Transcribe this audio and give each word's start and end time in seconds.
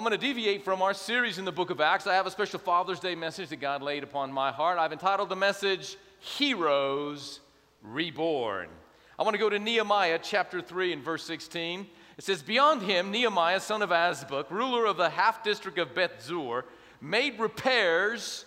I'm 0.00 0.04
going 0.04 0.18
to 0.18 0.26
deviate 0.26 0.64
from 0.64 0.80
our 0.80 0.94
series 0.94 1.36
in 1.36 1.44
the 1.44 1.52
book 1.52 1.68
of 1.68 1.78
Acts. 1.78 2.06
I 2.06 2.14
have 2.14 2.26
a 2.26 2.30
special 2.30 2.58
Father's 2.58 3.00
Day 3.00 3.14
message 3.14 3.50
that 3.50 3.60
God 3.60 3.82
laid 3.82 4.02
upon 4.02 4.32
my 4.32 4.50
heart. 4.50 4.78
I've 4.78 4.92
entitled 4.92 5.28
the 5.28 5.36
message, 5.36 5.98
Heroes 6.20 7.40
Reborn. 7.82 8.70
I 9.18 9.22
want 9.22 9.34
to 9.34 9.38
go 9.38 9.50
to 9.50 9.58
Nehemiah 9.58 10.18
chapter 10.22 10.62
3 10.62 10.94
and 10.94 11.04
verse 11.04 11.22
16. 11.24 11.86
It 12.16 12.24
says, 12.24 12.42
Beyond 12.42 12.80
him, 12.80 13.10
Nehemiah, 13.10 13.60
son 13.60 13.82
of 13.82 13.90
Azbuk, 13.90 14.50
ruler 14.50 14.86
of 14.86 14.96
the 14.96 15.10
half 15.10 15.44
district 15.44 15.76
of 15.76 15.94
Beth 15.94 16.22
Zur, 16.22 16.64
made 17.02 17.38
repairs 17.38 18.46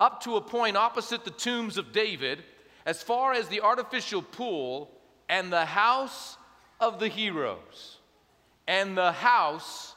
up 0.00 0.22
to 0.24 0.36
a 0.36 0.40
point 0.42 0.76
opposite 0.76 1.24
the 1.24 1.30
tombs 1.30 1.78
of 1.78 1.92
David, 1.92 2.44
as 2.84 3.02
far 3.02 3.32
as 3.32 3.48
the 3.48 3.62
artificial 3.62 4.20
pool 4.20 4.90
and 5.30 5.50
the 5.50 5.64
house 5.64 6.36
of 6.78 7.00
the 7.00 7.08
heroes. 7.08 7.96
And 8.68 8.98
the 8.98 9.12
house 9.12 9.96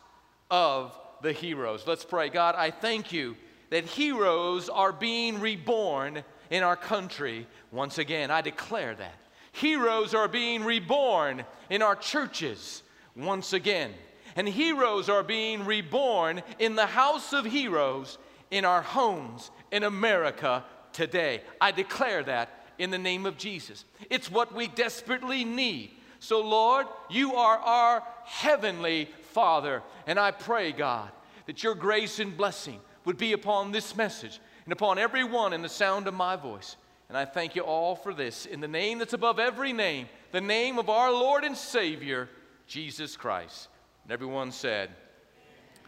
of 0.53 0.95
the 1.23 1.33
heroes. 1.33 1.87
Let's 1.87 2.05
pray. 2.05 2.29
God, 2.29 2.53
I 2.55 2.69
thank 2.69 3.11
you 3.11 3.35
that 3.71 3.85
heroes 3.85 4.69
are 4.69 4.93
being 4.93 5.39
reborn 5.39 6.23
in 6.51 6.61
our 6.61 6.75
country 6.75 7.47
once 7.71 7.97
again. 7.97 8.29
I 8.29 8.41
declare 8.41 8.93
that. 8.93 9.15
Heroes 9.51 10.13
are 10.13 10.27
being 10.27 10.63
reborn 10.63 11.43
in 11.71 11.81
our 11.81 11.95
churches 11.95 12.83
once 13.15 13.53
again. 13.53 13.93
And 14.35 14.47
heroes 14.47 15.09
are 15.09 15.23
being 15.23 15.65
reborn 15.65 16.43
in 16.59 16.75
the 16.75 16.85
house 16.85 17.33
of 17.33 17.45
heroes 17.45 18.19
in 18.51 18.63
our 18.63 18.83
homes 18.83 19.49
in 19.71 19.81
America 19.81 20.63
today. 20.91 21.41
I 21.59 21.71
declare 21.71 22.21
that 22.25 22.49
in 22.77 22.91
the 22.91 22.99
name 22.99 23.25
of 23.25 23.37
Jesus. 23.37 23.85
It's 24.07 24.29
what 24.29 24.53
we 24.53 24.67
desperately 24.67 25.45
need. 25.45 25.93
So, 26.19 26.41
Lord, 26.41 26.85
you 27.09 27.33
are 27.33 27.57
our 27.57 28.03
heavenly 28.23 29.09
Father. 29.33 29.83
And 30.07 30.19
I 30.19 30.31
pray, 30.31 30.71
God, 30.71 31.09
that 31.45 31.63
your 31.63 31.75
grace 31.75 32.19
and 32.19 32.37
blessing 32.37 32.79
would 33.05 33.17
be 33.17 33.33
upon 33.33 33.71
this 33.71 33.95
message 33.95 34.39
and 34.65 34.73
upon 34.73 34.97
everyone 34.97 35.53
in 35.53 35.61
the 35.61 35.69
sound 35.69 36.07
of 36.07 36.13
my 36.13 36.35
voice. 36.35 36.77
And 37.09 37.17
I 37.17 37.25
thank 37.25 37.55
you 37.55 37.63
all 37.63 37.95
for 37.95 38.13
this 38.13 38.45
in 38.45 38.61
the 38.61 38.67
name 38.67 38.99
that's 38.99 39.13
above 39.13 39.39
every 39.39 39.73
name, 39.73 40.07
the 40.31 40.41
name 40.41 40.79
of 40.79 40.89
our 40.89 41.11
Lord 41.11 41.43
and 41.43 41.55
Savior, 41.55 42.29
Jesus 42.65 43.17
Christ. 43.17 43.67
And 44.03 44.11
everyone 44.11 44.51
said, 44.51 44.89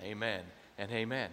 Amen 0.04 0.44
and 0.78 0.92
amen. 0.92 1.32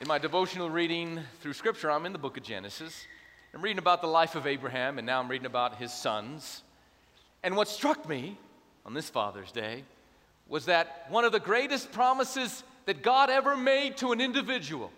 In 0.00 0.08
my 0.08 0.18
devotional 0.18 0.68
reading 0.68 1.20
through 1.40 1.52
Scripture, 1.52 1.90
I'm 1.90 2.04
in 2.04 2.12
the 2.12 2.18
book 2.18 2.36
of 2.36 2.42
Genesis. 2.42 3.06
I'm 3.54 3.62
reading 3.62 3.78
about 3.78 4.00
the 4.02 4.08
life 4.08 4.34
of 4.34 4.48
Abraham, 4.48 4.98
and 4.98 5.06
now 5.06 5.20
I'm 5.20 5.28
reading 5.28 5.46
about 5.46 5.76
his 5.76 5.92
sons. 5.92 6.63
And 7.44 7.56
what 7.56 7.68
struck 7.68 8.08
me 8.08 8.36
on 8.84 8.94
this 8.94 9.08
Father's 9.08 9.52
Day 9.52 9.84
was 10.48 10.64
that 10.64 11.06
one 11.10 11.24
of 11.24 11.30
the 11.30 11.38
greatest 11.38 11.92
promises 11.92 12.64
that 12.86 13.02
God 13.02 13.30
ever 13.30 13.56
made 13.56 13.98
to 13.98 14.12
an 14.12 14.20
individual, 14.20 14.90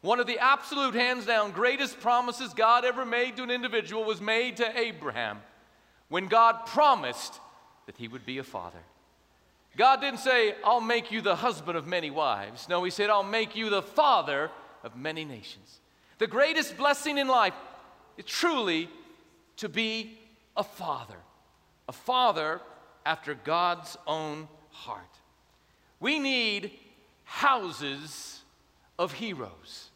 one 0.00 0.18
of 0.18 0.26
the 0.26 0.38
absolute 0.38 0.94
hands 0.94 1.26
down 1.26 1.52
greatest 1.52 2.00
promises 2.00 2.52
God 2.54 2.84
ever 2.84 3.04
made 3.04 3.36
to 3.36 3.44
an 3.44 3.50
individual 3.50 4.02
was 4.02 4.20
made 4.20 4.56
to 4.56 4.78
Abraham 4.78 5.40
when 6.08 6.26
God 6.26 6.66
promised 6.66 7.38
that 7.86 7.96
he 7.96 8.08
would 8.08 8.26
be 8.26 8.38
a 8.38 8.42
father. 8.42 8.80
God 9.76 10.00
didn't 10.00 10.20
say, 10.20 10.54
I'll 10.64 10.80
make 10.80 11.10
you 11.10 11.20
the 11.20 11.36
husband 11.36 11.78
of 11.78 11.86
many 11.86 12.10
wives. 12.10 12.68
No, 12.68 12.84
He 12.84 12.90
said, 12.90 13.10
I'll 13.10 13.22
make 13.22 13.56
you 13.56 13.70
the 13.70 13.82
father 13.82 14.50
of 14.84 14.96
many 14.96 15.24
nations. 15.24 15.80
The 16.18 16.26
greatest 16.26 16.76
blessing 16.76 17.18
in 17.18 17.28
life 17.28 17.54
is 18.18 18.24
truly 18.26 18.88
to 19.56 19.68
be 19.68 20.18
a 20.56 20.64
father, 20.64 21.16
a 21.92 21.94
father 21.94 22.60
after 23.04 23.34
God's 23.34 23.98
own 24.06 24.48
heart. 24.70 25.18
We 26.00 26.18
need 26.18 26.70
houses 27.24 28.40
of 28.98 29.12
heroes. 29.12 29.90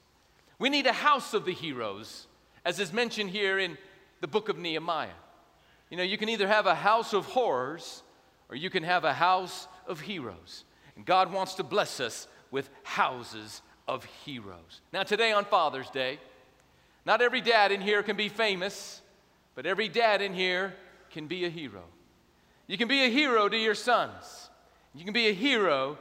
We 0.58 0.69
need 0.69 0.86
a 0.86 0.92
house 0.92 1.32
of 1.32 1.47
the 1.47 1.54
heroes, 1.54 2.26
as 2.66 2.81
is 2.81 2.93
mentioned 2.93 3.31
here 3.31 3.59
in 3.59 3.78
the 4.21 4.26
book 4.26 4.50
of 4.50 4.59
Nehemiah. 4.59 5.09
You 5.88 5.97
know, 5.97 6.03
you 6.03 6.19
can 6.19 6.28
either 6.28 6.47
have 6.47 6.66
a 6.66 6.75
house 6.75 7.15
of 7.15 7.25
horrors 7.25 8.03
or 8.50 8.56
you 8.56 8.69
can 8.69 8.82
have 8.82 9.04
a 9.04 9.15
house 9.15 9.66
of 9.87 10.00
heroes. 10.00 10.65
And 10.97 11.06
God 11.06 11.32
wants 11.32 11.54
to 11.54 11.62
bless 11.62 11.98
us 11.98 12.28
with 12.50 12.69
houses 12.82 13.62
of 13.88 14.04
heroes. 14.26 14.82
Now, 14.92 15.03
today 15.03 15.32
on 15.32 15.47
Father's 15.47 15.88
Day, 15.88 16.19
not 17.06 17.22
every 17.22 17.41
dad 17.41 17.72
in 17.72 17.81
here 17.81 18.03
can 18.03 18.16
be 18.16 18.28
famous, 18.28 19.00
but 19.54 19.65
every 19.65 19.88
dad 19.88 20.21
in 20.21 20.34
here 20.34 20.75
can 21.16 21.28
be 21.28 21.47
a 21.47 21.49
hero. 21.49 21.82
You 22.66 22.77
can 22.77 22.88
be 22.88 23.04
a 23.04 23.09
hero 23.09 23.49
to 23.49 23.56
your 23.56 23.75
sons, 23.75 24.50
you 24.94 25.03
can 25.03 25.15
be 25.15 25.28
a 25.28 25.32
hero 25.32 25.97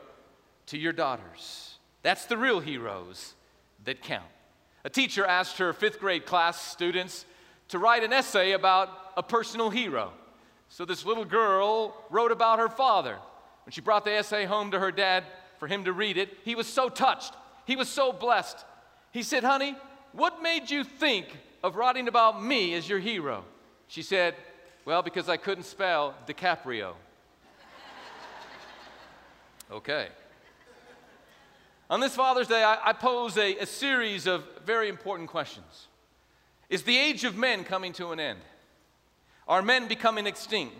to 0.65 0.77
your 0.77 0.91
daughters. 0.91 1.77
That's 2.03 2.25
the 2.25 2.37
real 2.37 2.59
heroes 2.59 3.33
that 3.85 4.01
count. 4.01 4.27
A 4.83 4.89
teacher 4.89 5.25
asked 5.25 5.57
her 5.59 5.71
fifth 5.71 6.01
grade 6.01 6.25
class 6.25 6.59
students 6.59 7.25
to 7.69 7.79
write 7.79 8.03
an 8.03 8.11
essay 8.11 8.51
about 8.51 8.89
a 9.15 9.23
personal 9.23 9.69
hero. 9.69 10.11
So 10.67 10.83
this 10.83 11.05
little 11.05 11.23
girl 11.23 11.95
wrote 12.09 12.33
about 12.33 12.59
her 12.59 12.67
father. 12.67 13.17
When 13.63 13.71
she 13.71 13.79
brought 13.79 14.03
the 14.03 14.11
essay 14.11 14.43
home 14.43 14.71
to 14.71 14.79
her 14.79 14.91
dad 14.91 15.23
for 15.59 15.67
him 15.67 15.85
to 15.85 15.93
read 15.93 16.17
it, 16.17 16.29
he 16.43 16.55
was 16.55 16.67
so 16.67 16.89
touched. 16.89 17.33
He 17.65 17.77
was 17.77 17.87
so 17.87 18.11
blessed. 18.11 18.57
He 19.11 19.23
said, 19.23 19.45
Honey, 19.45 19.77
what 20.11 20.41
made 20.41 20.69
you 20.69 20.83
think 20.83 21.27
of 21.63 21.77
writing 21.77 22.09
about 22.09 22.43
me 22.43 22.73
as 22.73 22.89
your 22.89 22.99
hero? 22.99 23.45
She 23.87 24.01
said, 24.01 24.35
Well, 24.85 25.01
because 25.01 25.29
I 25.29 25.37
couldn't 25.37 25.63
spell 25.63 26.13
DiCaprio. 26.27 26.93
okay. 29.71 30.09
On 31.89 31.99
this 31.99 32.15
Father's 32.15 32.47
Day, 32.47 32.63
I, 32.63 32.89
I 32.89 32.93
pose 32.93 33.35
a, 33.35 33.57
a 33.57 33.65
series 33.65 34.27
of 34.27 34.43
very 34.63 34.87
important 34.87 35.29
questions. 35.29 35.87
Is 36.69 36.83
the 36.83 36.95
age 36.95 37.23
of 37.23 37.35
men 37.35 37.63
coming 37.63 37.93
to 37.93 38.11
an 38.11 38.19
end? 38.19 38.39
Are 39.47 39.63
men 39.63 39.87
becoming 39.87 40.27
extinct? 40.27 40.75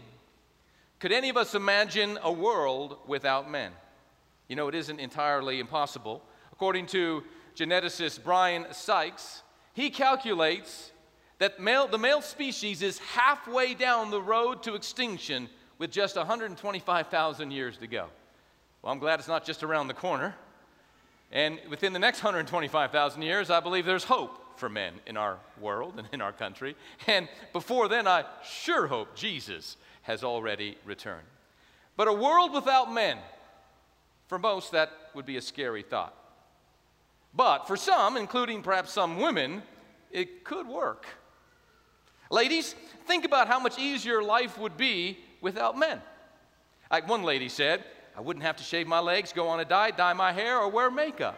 Could 0.99 1.11
any 1.11 1.29
of 1.29 1.37
us 1.37 1.55
imagine 1.55 2.19
a 2.21 2.31
world 2.31 2.97
without 3.07 3.49
men? 3.49 3.71
You 4.47 4.55
know, 4.55 4.67
it 4.67 4.75
isn't 4.75 4.99
entirely 4.99 5.59
impossible. 5.59 6.21
According 6.51 6.85
to 6.87 7.23
geneticist 7.55 8.23
Brian 8.23 8.67
Sykes, 8.71 9.41
he 9.73 9.89
calculates 9.89 10.91
that 11.39 11.59
male, 11.59 11.87
the 11.87 11.97
male 11.97 12.21
species 12.21 12.81
is 12.81 12.99
halfway 12.99 13.73
down 13.73 14.11
the 14.11 14.21
road 14.21 14.63
to 14.63 14.75
extinction 14.75 15.49
with 15.77 15.91
just 15.91 16.15
125,000 16.15 17.51
years 17.51 17.77
to 17.77 17.87
go. 17.87 18.07
Well, 18.81 18.93
I'm 18.93 18.99
glad 18.99 19.19
it's 19.19 19.27
not 19.27 19.45
just 19.45 19.63
around 19.63 19.87
the 19.87 19.93
corner. 19.93 20.35
And 21.31 21.59
within 21.69 21.91
the 21.91 21.99
next 21.99 22.23
125,000 22.23 23.21
years, 23.21 23.49
I 23.49 23.59
believe 23.59 23.85
there's 23.85 24.03
hope 24.03 24.57
for 24.57 24.69
men 24.69 24.93
in 25.05 25.17
our 25.17 25.37
world 25.59 25.95
and 25.97 26.07
in 26.13 26.21
our 26.21 26.31
country. 26.31 26.75
And 27.07 27.27
before 27.51 27.87
then, 27.89 28.07
I 28.07 28.23
sure 28.43 28.87
hope 28.87 29.15
Jesus 29.15 29.75
has 30.03 30.23
already 30.23 30.77
returned. 30.85 31.27
But 31.97 32.07
a 32.07 32.13
world 32.13 32.53
without 32.53 32.93
men, 32.93 33.17
for 34.27 34.37
most, 34.39 34.71
that 34.71 34.91
would 35.13 35.25
be 35.25 35.37
a 35.37 35.41
scary 35.41 35.81
thought. 35.81 36.15
But 37.33 37.67
for 37.67 37.75
some, 37.75 38.15
including 38.15 38.61
perhaps 38.61 38.93
some 38.93 39.19
women, 39.19 39.61
it 40.11 40.45
could 40.45 40.67
work. 40.67 41.05
Ladies, 42.29 42.75
think 43.05 43.25
about 43.25 43.47
how 43.47 43.59
much 43.59 43.77
easier 43.77 44.23
life 44.23 44.57
would 44.57 44.77
be 44.77 45.17
without 45.41 45.77
men. 45.77 46.01
Like 46.89 47.07
one 47.07 47.23
lady 47.23 47.49
said, 47.49 47.83
I 48.17 48.21
wouldn't 48.21 48.45
have 48.45 48.57
to 48.57 48.63
shave 48.63 48.87
my 48.87 48.99
legs, 48.99 49.33
go 49.33 49.47
on 49.47 49.59
a 49.59 49.65
diet, 49.65 49.97
dye 49.97 50.13
my 50.13 50.31
hair, 50.31 50.57
or 50.57 50.69
wear 50.69 50.89
makeup. 50.89 51.37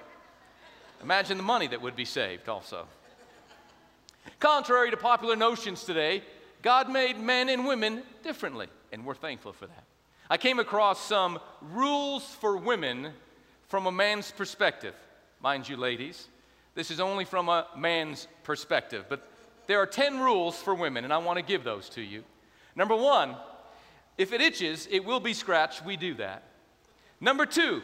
Imagine 1.01 1.37
the 1.37 1.43
money 1.43 1.67
that 1.67 1.81
would 1.81 1.95
be 1.95 2.05
saved, 2.05 2.49
also. 2.49 2.87
Contrary 4.39 4.91
to 4.91 4.97
popular 4.97 5.35
notions 5.35 5.83
today, 5.83 6.21
God 6.61 6.89
made 6.89 7.19
men 7.19 7.49
and 7.49 7.65
women 7.65 8.03
differently, 8.23 8.67
and 8.91 9.05
we're 9.05 9.15
thankful 9.15 9.53
for 9.53 9.67
that. 9.67 9.83
I 10.29 10.37
came 10.37 10.59
across 10.59 11.05
some 11.05 11.39
rules 11.61 12.23
for 12.23 12.57
women 12.57 13.13
from 13.67 13.85
a 13.85 13.91
man's 13.91 14.31
perspective. 14.31 14.93
Mind 15.41 15.67
you, 15.67 15.77
ladies, 15.77 16.27
this 16.75 16.91
is 16.91 16.99
only 16.99 17.25
from 17.25 17.49
a 17.49 17.67
man's 17.75 18.27
perspective, 18.43 19.05
but 19.09 19.27
there 19.67 19.79
are 19.81 19.85
10 19.85 20.19
rules 20.19 20.57
for 20.57 20.73
women, 20.73 21.03
and 21.03 21.13
I 21.13 21.17
want 21.17 21.37
to 21.37 21.43
give 21.43 21.63
those 21.63 21.89
to 21.89 22.01
you. 22.01 22.23
Number 22.75 22.95
one, 22.95 23.35
if 24.17 24.33
it 24.33 24.41
itches, 24.41 24.87
it 24.89 25.03
will 25.05 25.19
be 25.19 25.33
scratched. 25.33 25.85
We 25.85 25.97
do 25.97 26.15
that. 26.15 26.43
Number 27.19 27.45
two, 27.45 27.81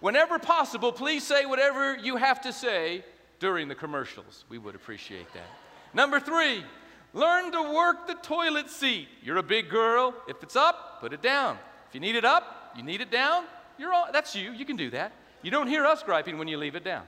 whenever 0.00 0.38
possible, 0.38 0.92
please 0.92 1.26
say 1.26 1.44
whatever 1.44 1.96
you 1.96 2.16
have 2.16 2.40
to 2.42 2.52
say 2.52 3.04
during 3.40 3.68
the 3.68 3.74
commercials. 3.74 4.44
We 4.48 4.58
would 4.58 4.74
appreciate 4.74 5.32
that. 5.34 5.48
Number 5.92 6.20
three, 6.20 6.64
learn 7.12 7.52
to 7.52 7.72
work 7.74 8.06
the 8.06 8.14
toilet 8.14 8.70
seat. 8.70 9.08
You're 9.22 9.38
a 9.38 9.42
big 9.42 9.68
girl. 9.68 10.14
If 10.28 10.42
it's 10.42 10.56
up, 10.56 11.00
put 11.00 11.12
it 11.12 11.22
down. 11.22 11.58
If 11.88 11.94
you 11.94 12.00
need 12.00 12.16
it 12.16 12.24
up, 12.24 12.72
you 12.76 12.82
need 12.82 13.00
it 13.00 13.10
down. 13.10 13.44
You're 13.78 13.92
all, 13.92 14.08
that's 14.12 14.34
you. 14.36 14.52
You 14.52 14.64
can 14.64 14.76
do 14.76 14.90
that. 14.90 15.12
You 15.42 15.50
don't 15.50 15.68
hear 15.68 15.86
us 15.86 16.02
griping 16.02 16.38
when 16.38 16.48
you 16.48 16.58
leave 16.58 16.74
it 16.74 16.84
down. 16.84 17.04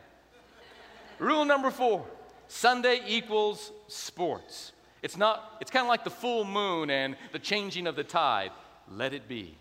Rule 1.19 1.45
number 1.45 1.71
four 1.71 2.07
Sunday 2.51 3.01
equals 3.07 3.71
sports. 3.87 4.73
It's 5.03 5.17
not, 5.17 5.57
it's 5.61 5.71
kind 5.71 5.87
of 5.87 5.89
like 5.89 6.03
the 6.03 6.11
full 6.11 6.45
moon 6.45 6.91
and 6.91 7.15
the 7.31 7.39
changing 7.39 7.87
of 7.87 7.95
the 7.95 8.03
tide. 8.03 8.51
let 8.91 9.15
it 9.15 9.29
be. 9.29 9.55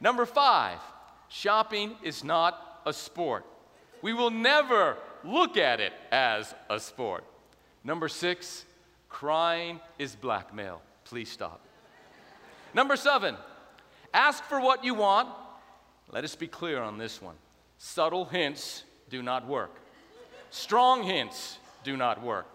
Number 0.00 0.24
five, 0.24 0.78
shopping 1.28 1.94
is 2.02 2.24
not 2.24 2.80
a 2.86 2.92
sport. 2.92 3.44
We 4.00 4.14
will 4.14 4.30
never 4.30 4.96
look 5.22 5.58
at 5.58 5.78
it 5.78 5.92
as 6.10 6.54
a 6.70 6.80
sport. 6.80 7.24
Number 7.84 8.08
six, 8.08 8.64
crying 9.10 9.78
is 9.98 10.16
blackmail. 10.16 10.80
Please 11.04 11.30
stop. 11.30 11.60
Number 12.72 12.96
seven, 12.96 13.36
ask 14.14 14.42
for 14.44 14.58
what 14.58 14.84
you 14.84 14.94
want. 14.94 15.28
Let 16.10 16.24
us 16.24 16.34
be 16.34 16.48
clear 16.48 16.80
on 16.80 16.96
this 16.96 17.20
one. 17.20 17.36
Subtle 17.76 18.24
hints 18.24 18.84
do 19.10 19.22
not 19.22 19.46
work. 19.46 19.78
Strong 20.50 21.04
hints 21.04 21.58
do 21.84 21.96
not 21.96 22.22
work. 22.22 22.46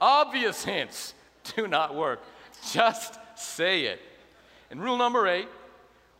Obvious 0.00 0.64
hints 0.64 1.14
do 1.56 1.66
not 1.66 1.94
work. 1.94 2.20
Just 2.70 3.18
say 3.36 3.84
it. 3.84 4.00
And 4.70 4.82
rule 4.82 4.96
number 4.96 5.26
eight 5.26 5.48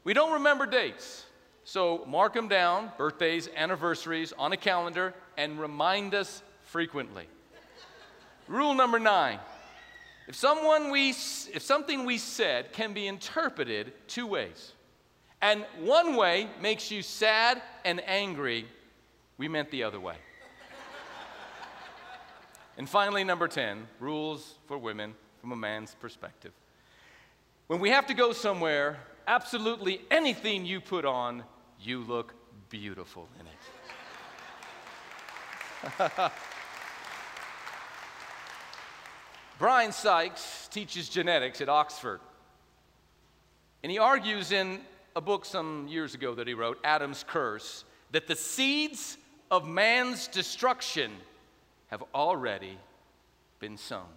we 0.05 0.15
don't 0.15 0.33
remember 0.33 0.67
dates. 0.67 1.27
So 1.65 2.05
mark 2.09 2.35
them 2.35 2.49
down, 2.49 2.91
birthdays, 2.99 3.49
anniversaries, 3.55 4.33
on 4.37 4.53
a 4.53 4.57
calendar, 4.57 5.15
and 5.37 5.61
remind 5.61 6.15
us 6.15 6.43
frequently. 6.65 7.27
Rule 8.49 8.75
number 8.75 8.99
nine 8.99 9.39
if, 10.29 10.35
someone 10.35 10.91
we, 10.91 11.11
if 11.11 11.63
something 11.63 12.05
we 12.05 12.19
said 12.19 12.73
can 12.73 12.93
be 12.93 13.07
interpreted 13.07 13.93
two 14.09 14.27
ways, 14.27 14.73
and 15.41 15.65
one 15.81 16.17
way 16.17 16.49
makes 16.61 16.91
you 16.91 17.03
sad 17.03 17.61
and 17.85 18.01
angry, 18.07 18.67
we 19.37 19.49
meant 19.49 19.71
the 19.71 19.83
other 19.83 20.01
way. 20.01 20.17
And 22.79 22.89
finally, 22.89 23.25
number 23.25 23.49
10 23.49 23.87
rules 24.01 24.55
for 24.67 24.79
women 24.79 25.13
from 25.41 25.53
a 25.53 25.57
man's 25.57 25.95
perspective. 25.95 26.53
When 27.67 27.81
we 27.81 27.91
have 27.91 28.07
to 28.07 28.15
go 28.15 28.33
somewhere, 28.33 28.99
absolutely 29.27 30.01
anything 30.11 30.65
you 30.65 30.81
put 30.81 31.05
on, 31.05 31.45
you 31.81 32.01
look 32.01 32.35
beautiful 32.69 33.29
in 33.41 33.47
it. 33.47 33.53
Brian 39.59 39.93
Sykes 39.93 40.69
teaches 40.73 41.09
genetics 41.09 41.61
at 41.61 41.69
Oxford. 41.69 42.21
And 43.83 43.93
he 43.93 43.99
argues 43.99 44.53
in 44.53 44.81
a 45.15 45.21
book 45.21 45.45
some 45.45 45.87
years 45.89 46.15
ago 46.15 46.35
that 46.35 46.47
he 46.47 46.55
wrote, 46.55 46.79
Adam's 46.85 47.23
Curse, 47.27 47.85
that 48.13 48.27
the 48.27 48.37
seeds 48.37 49.19
of 49.51 49.69
man's 49.69 50.29
destruction 50.29 51.13
have 51.93 52.03
already 52.13 52.77
been 53.61 53.77
sown. 53.77 54.11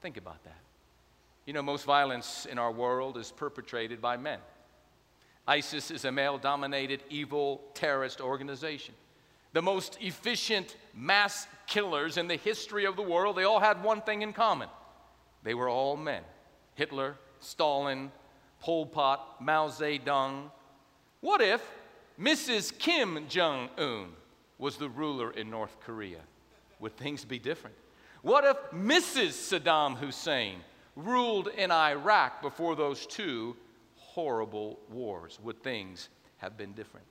Think 0.00 0.16
about 0.16 0.44
that. 0.44 0.60
You 1.46 1.52
know, 1.52 1.62
most 1.62 1.84
violence 1.84 2.46
in 2.48 2.56
our 2.56 2.70
world 2.70 3.16
is 3.16 3.32
perpetrated 3.32 4.00
by 4.00 4.16
men. 4.16 4.38
ISIS 5.48 5.90
is 5.90 6.04
a 6.04 6.12
male 6.12 6.38
dominated 6.38 7.02
evil 7.10 7.60
terrorist 7.74 8.20
organization 8.20 8.94
the 9.52 9.62
most 9.62 9.98
efficient 10.00 10.76
mass 10.94 11.46
killers 11.66 12.16
in 12.16 12.28
the 12.28 12.36
history 12.36 12.84
of 12.84 12.96
the 12.96 13.02
world, 13.02 13.36
they 13.36 13.44
all 13.44 13.60
had 13.60 13.82
one 13.82 14.00
thing 14.00 14.22
in 14.22 14.32
common 14.32 14.68
they 15.42 15.54
were 15.54 15.68
all 15.68 15.96
men 15.96 16.22
Hitler, 16.74 17.16
Stalin, 17.40 18.10
Pol 18.60 18.86
Pot, 18.86 19.40
Mao 19.40 19.68
Zedong. 19.68 20.50
What 21.20 21.40
if 21.42 21.62
Mrs. 22.18 22.76
Kim 22.78 23.26
Jong 23.28 23.68
un 23.76 24.12
was 24.58 24.76
the 24.76 24.88
ruler 24.88 25.30
in 25.30 25.50
North 25.50 25.78
Korea? 25.80 26.20
Would 26.80 26.96
things 26.96 27.24
be 27.24 27.38
different? 27.38 27.76
What 28.22 28.44
if 28.44 28.56
Mrs. 28.72 29.30
Saddam 29.30 29.96
Hussein 29.96 30.60
ruled 30.96 31.48
in 31.48 31.70
Iraq 31.70 32.42
before 32.42 32.76
those 32.76 33.06
two 33.06 33.56
horrible 33.96 34.78
wars? 34.90 35.38
Would 35.42 35.62
things 35.62 36.08
have 36.38 36.56
been 36.56 36.72
different? 36.72 37.06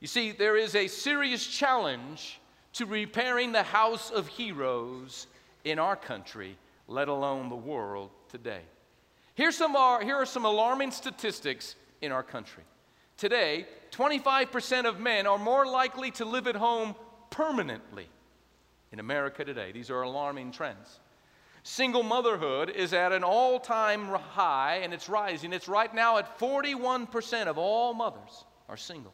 You 0.00 0.06
see, 0.06 0.32
there 0.32 0.56
is 0.56 0.74
a 0.74 0.86
serious 0.86 1.46
challenge 1.46 2.40
to 2.74 2.86
repairing 2.86 3.52
the 3.52 3.62
house 3.62 4.10
of 4.10 4.28
heroes 4.28 5.26
in 5.64 5.78
our 5.78 5.96
country, 5.96 6.56
let 6.88 7.08
alone 7.08 7.48
the 7.48 7.56
world 7.56 8.10
today. 8.28 8.60
Here's 9.34 9.56
some, 9.56 9.72
here 10.02 10.16
are 10.16 10.26
some 10.26 10.44
alarming 10.44 10.90
statistics 10.90 11.74
in 12.00 12.12
our 12.12 12.22
country. 12.22 12.62
Today, 13.16 13.66
25% 13.92 14.84
of 14.84 15.00
men 15.00 15.26
are 15.26 15.38
more 15.38 15.66
likely 15.66 16.10
to 16.12 16.24
live 16.24 16.46
at 16.46 16.56
home 16.56 16.94
permanently 17.30 18.08
in 18.96 19.00
America 19.00 19.44
today. 19.44 19.72
These 19.72 19.90
are 19.90 20.00
alarming 20.00 20.52
trends. 20.52 21.00
Single 21.64 22.02
motherhood 22.02 22.70
is 22.70 22.94
at 22.94 23.12
an 23.12 23.24
all 23.24 23.60
time 23.60 24.06
high 24.06 24.80
and 24.82 24.94
it's 24.94 25.06
rising. 25.06 25.52
It's 25.52 25.68
right 25.68 25.94
now 25.94 26.16
at 26.16 26.38
41% 26.38 27.46
of 27.46 27.58
all 27.58 27.92
mothers 27.92 28.46
are 28.70 28.76
single. 28.78 29.12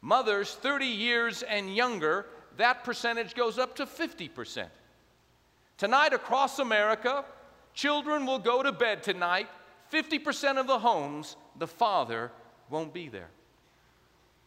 Mothers 0.00 0.54
30 0.54 0.86
years 0.86 1.44
and 1.44 1.72
younger, 1.72 2.26
that 2.56 2.82
percentage 2.82 3.36
goes 3.36 3.58
up 3.58 3.76
to 3.76 3.86
50%. 3.86 4.66
Tonight, 5.78 6.12
across 6.12 6.58
America, 6.58 7.24
children 7.74 8.26
will 8.26 8.40
go 8.40 8.60
to 8.60 8.72
bed 8.72 9.04
tonight. 9.04 9.46
50% 9.92 10.58
of 10.58 10.66
the 10.66 10.80
homes, 10.80 11.36
the 11.60 11.68
father 11.68 12.32
won't 12.70 12.92
be 12.92 13.08
there. 13.08 13.30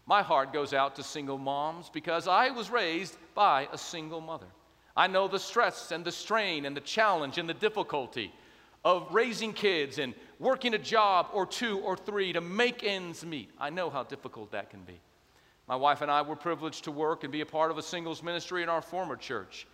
My 0.06 0.22
heart 0.22 0.52
goes 0.52 0.74
out 0.74 0.96
to 0.96 1.04
single 1.04 1.38
moms 1.38 1.90
because 1.90 2.28
I 2.28 2.50
was 2.50 2.70
raised 2.70 3.18
by 3.34 3.70
a 3.72 3.78
single 3.78 4.22
mother. 4.22 4.48
I 4.96 5.08
know 5.08 5.28
the 5.28 5.40
stress 5.40 5.92
and 5.92 6.04
the 6.04 6.12
strain 6.12 6.66
and 6.66 6.76
the 6.76 6.82
challenge 6.82 7.38
and 7.38 7.48
the 7.48 7.54
difficulty 7.54 8.34
of 8.86 9.08
raising 9.12 9.54
kids 9.54 9.98
and 9.98 10.14
working 10.40 10.74
a 10.74 10.78
job 10.78 11.28
or 11.34 11.46
two 11.46 11.80
or 11.80 11.96
three 11.96 12.34
to 12.34 12.42
make 12.42 12.84
ends 12.84 13.26
meet. 13.26 13.50
I 13.58 13.70
know 13.70 13.90
how 13.90 14.04
difficult 14.04 14.52
that 14.52 14.70
can 14.70 14.82
be. 14.82 15.00
My 15.68 15.78
wife 15.78 16.02
and 16.02 16.12
I 16.12 16.22
were 16.22 16.36
privileged 16.36 16.84
to 16.84 16.92
work 16.92 17.24
and 17.24 17.32
be 17.32 17.42
a 17.42 17.46
part 17.46 17.72
of 17.72 17.78
a 17.78 17.82
singles 17.82 18.22
ministry 18.22 18.62
in 18.62 18.70
our 18.70 18.82
former 18.82 19.16
church. 19.16 19.66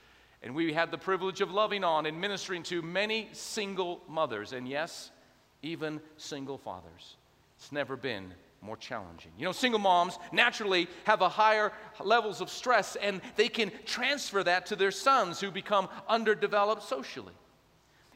And 0.43 0.53
we 0.53 0.71
had 0.71 0.91
the 0.91 0.97
privilege 0.97 1.41
of 1.41 1.51
loving 1.51 1.83
on 1.83 2.05
and 2.05 2.21
ministering 2.21 2.63
to 2.63 2.81
many 2.81 3.29
single 3.33 4.01
mothers, 4.07 4.53
and 4.53 4.69
yes, 4.69 5.11
even 5.63 5.99
single 6.17 6.57
fathers. 6.57 7.17
It's 7.57 7.71
never 7.71 7.97
been 7.97 8.31
more 8.61 8.77
challenging. 8.77 9.31
You 9.38 9.45
know, 9.45 9.51
single 9.51 9.79
moms 9.79 10.17
naturally 10.31 10.88
have 11.06 11.21
a 11.21 11.29
higher 11.29 11.71
levels 12.03 12.41
of 12.41 12.50
stress, 12.50 12.95
and 12.95 13.21
they 13.35 13.47
can 13.47 13.71
transfer 13.85 14.44
that 14.44 14.65
to 14.67 14.75
their 14.75 14.91
sons 14.91 15.39
who 15.39 15.51
become 15.51 15.88
underdeveloped 16.07 16.83
socially. 16.83 17.33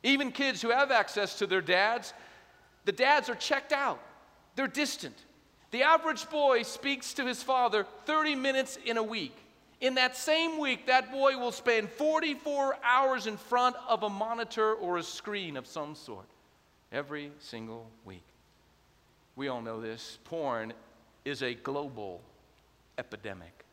Even 0.03 0.31
kids 0.31 0.61
who 0.61 0.69
have 0.69 0.91
access 0.91 1.39
to 1.39 1.47
their 1.47 1.61
dads, 1.61 2.13
the 2.85 2.91
dads 2.91 3.29
are 3.29 3.35
checked 3.35 3.71
out, 3.71 3.99
they're 4.55 4.67
distant. 4.67 5.15
The 5.71 5.83
average 5.83 6.29
boy 6.29 6.63
speaks 6.63 7.13
to 7.15 7.25
his 7.25 7.41
father 7.41 7.87
30 8.05 8.35
minutes 8.35 8.77
in 8.85 8.97
a 8.97 9.03
week. 9.03 9.35
In 9.81 9.95
that 9.95 10.15
same 10.15 10.59
week, 10.59 10.85
that 10.85 11.11
boy 11.11 11.37
will 11.37 11.51
spend 11.51 11.89
44 11.89 12.77
hours 12.83 13.27
in 13.27 13.37
front 13.37 13.75
of 13.87 14.03
a 14.03 14.09
monitor 14.09 14.75
or 14.75 14.97
a 14.97 15.03
screen 15.03 15.57
of 15.57 15.65
some 15.65 15.95
sort 15.95 16.27
every 16.91 17.31
single 17.39 17.89
week. 18.05 18.23
We 19.35 19.47
all 19.47 19.61
know 19.61 19.81
this. 19.81 20.19
Porn 20.25 20.73
is 21.25 21.41
a 21.41 21.53
global 21.53 22.21
epidemic. 22.97 23.65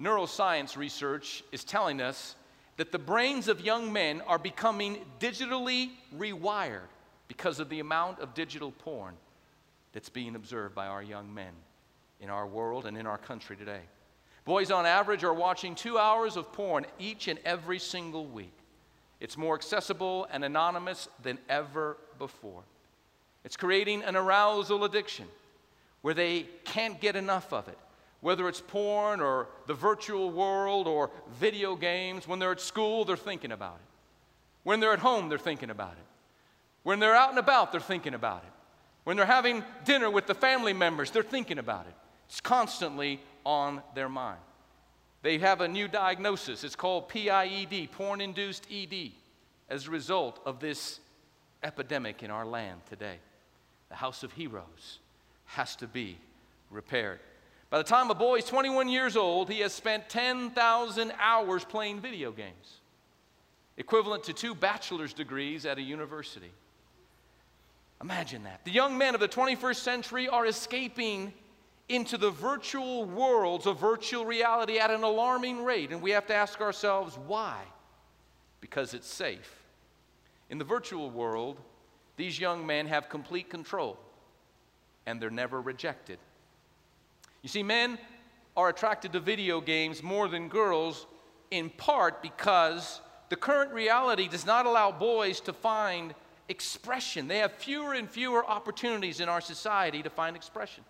Neuroscience 0.00 0.76
research 0.76 1.42
is 1.52 1.64
telling 1.64 2.00
us 2.00 2.34
that 2.76 2.92
the 2.92 2.98
brains 2.98 3.48
of 3.48 3.60
young 3.60 3.92
men 3.92 4.22
are 4.26 4.38
becoming 4.38 5.04
digitally 5.18 5.90
rewired 6.16 6.88
because 7.28 7.60
of 7.60 7.68
the 7.68 7.80
amount 7.80 8.18
of 8.20 8.34
digital 8.34 8.72
porn 8.72 9.14
that's 9.92 10.08
being 10.08 10.34
observed 10.34 10.74
by 10.74 10.86
our 10.86 11.02
young 11.02 11.32
men 11.32 11.52
in 12.20 12.30
our 12.30 12.46
world 12.46 12.86
and 12.86 12.96
in 12.96 13.06
our 13.06 13.18
country 13.18 13.56
today. 13.56 13.80
Boys, 14.44 14.70
on 14.70 14.86
average, 14.86 15.24
are 15.24 15.34
watching 15.34 15.74
two 15.74 15.98
hours 15.98 16.36
of 16.36 16.52
porn 16.52 16.86
each 16.98 17.28
and 17.28 17.38
every 17.44 17.78
single 17.78 18.26
week. 18.26 18.52
It's 19.20 19.36
more 19.36 19.54
accessible 19.54 20.26
and 20.30 20.44
anonymous 20.44 21.08
than 21.22 21.38
ever 21.48 21.98
before. 22.18 22.62
It's 23.44 23.56
creating 23.56 24.02
an 24.02 24.16
arousal 24.16 24.84
addiction 24.84 25.26
where 26.02 26.14
they 26.14 26.46
can't 26.64 27.00
get 27.00 27.16
enough 27.16 27.52
of 27.52 27.68
it. 27.68 27.78
Whether 28.20 28.48
it's 28.48 28.60
porn 28.60 29.20
or 29.20 29.48
the 29.66 29.74
virtual 29.74 30.30
world 30.30 30.86
or 30.86 31.10
video 31.38 31.74
games, 31.74 32.28
when 32.28 32.38
they're 32.38 32.52
at 32.52 32.60
school, 32.60 33.04
they're 33.04 33.16
thinking 33.16 33.52
about 33.52 33.76
it. 33.76 33.88
When 34.62 34.80
they're 34.80 34.92
at 34.92 34.98
home, 34.98 35.28
they're 35.28 35.38
thinking 35.38 35.70
about 35.70 35.92
it. 35.92 36.06
When 36.82 36.98
they're 36.98 37.14
out 37.14 37.30
and 37.30 37.38
about, 37.38 37.72
they're 37.72 37.80
thinking 37.80 38.14
about 38.14 38.42
it. 38.42 38.52
When 39.04 39.16
they're 39.16 39.26
having 39.26 39.64
dinner 39.84 40.10
with 40.10 40.26
the 40.26 40.34
family 40.34 40.74
members, 40.74 41.10
they're 41.10 41.22
thinking 41.22 41.58
about 41.58 41.86
it. 41.86 41.94
It's 42.28 42.40
constantly 42.40 43.20
on 43.44 43.82
their 43.94 44.08
mind. 44.08 44.40
They 45.22 45.38
have 45.38 45.60
a 45.60 45.68
new 45.68 45.88
diagnosis. 45.88 46.62
It's 46.62 46.76
called 46.76 47.08
PIED, 47.08 47.90
porn 47.92 48.20
induced 48.20 48.66
ED, 48.70 49.12
as 49.68 49.86
a 49.86 49.90
result 49.90 50.40
of 50.44 50.60
this 50.60 51.00
epidemic 51.62 52.22
in 52.22 52.30
our 52.30 52.46
land 52.46 52.80
today. 52.88 53.16
The 53.90 53.96
house 53.96 54.22
of 54.22 54.32
heroes 54.32 54.98
has 55.46 55.76
to 55.76 55.86
be 55.86 56.18
repaired. 56.70 57.20
By 57.68 57.78
the 57.78 57.84
time 57.84 58.10
a 58.10 58.14
boy 58.14 58.36
is 58.36 58.44
21 58.44 58.88
years 58.88 59.16
old, 59.16 59.50
he 59.50 59.60
has 59.60 59.72
spent 59.72 60.08
10,000 60.08 61.12
hours 61.20 61.64
playing 61.64 62.00
video 62.00 62.32
games, 62.32 62.80
equivalent 63.76 64.24
to 64.24 64.32
two 64.32 64.54
bachelor's 64.54 65.12
degrees 65.12 65.66
at 65.66 65.78
a 65.78 65.82
university. 65.82 66.50
Imagine 68.00 68.44
that. 68.44 68.64
The 68.64 68.70
young 68.70 68.96
men 68.96 69.14
of 69.14 69.20
the 69.20 69.28
21st 69.28 69.76
century 69.76 70.28
are 70.28 70.46
escaping 70.46 71.32
into 71.88 72.16
the 72.16 72.30
virtual 72.30 73.04
worlds 73.04 73.66
of 73.66 73.78
virtual 73.78 74.24
reality 74.24 74.78
at 74.78 74.90
an 74.90 75.02
alarming 75.02 75.64
rate, 75.64 75.90
and 75.90 76.00
we 76.00 76.12
have 76.12 76.26
to 76.28 76.34
ask 76.34 76.60
ourselves 76.60 77.18
why? 77.26 77.60
Because 78.60 78.94
it's 78.94 79.08
safe. 79.08 79.62
In 80.48 80.58
the 80.58 80.64
virtual 80.64 81.10
world, 81.10 81.58
these 82.20 82.38
young 82.38 82.66
men 82.66 82.86
have 82.86 83.08
complete 83.08 83.48
control, 83.48 83.98
and 85.06 85.20
they're 85.20 85.30
never 85.30 85.58
rejected. 85.58 86.18
You 87.40 87.48
see, 87.48 87.62
men 87.62 87.98
are 88.58 88.68
attracted 88.68 89.14
to 89.14 89.20
video 89.20 89.62
games 89.62 90.02
more 90.02 90.28
than 90.28 90.48
girls, 90.48 91.06
in 91.50 91.70
part 91.70 92.20
because 92.20 93.00
the 93.30 93.36
current 93.36 93.72
reality 93.72 94.28
does 94.28 94.44
not 94.44 94.66
allow 94.66 94.92
boys 94.92 95.40
to 95.40 95.54
find 95.54 96.14
expression. 96.50 97.26
They 97.26 97.38
have 97.38 97.52
fewer 97.54 97.94
and 97.94 98.10
fewer 98.10 98.44
opportunities 98.44 99.20
in 99.20 99.30
our 99.30 99.40
society 99.40 100.02
to 100.02 100.10
find 100.10 100.36
expression. 100.36 100.84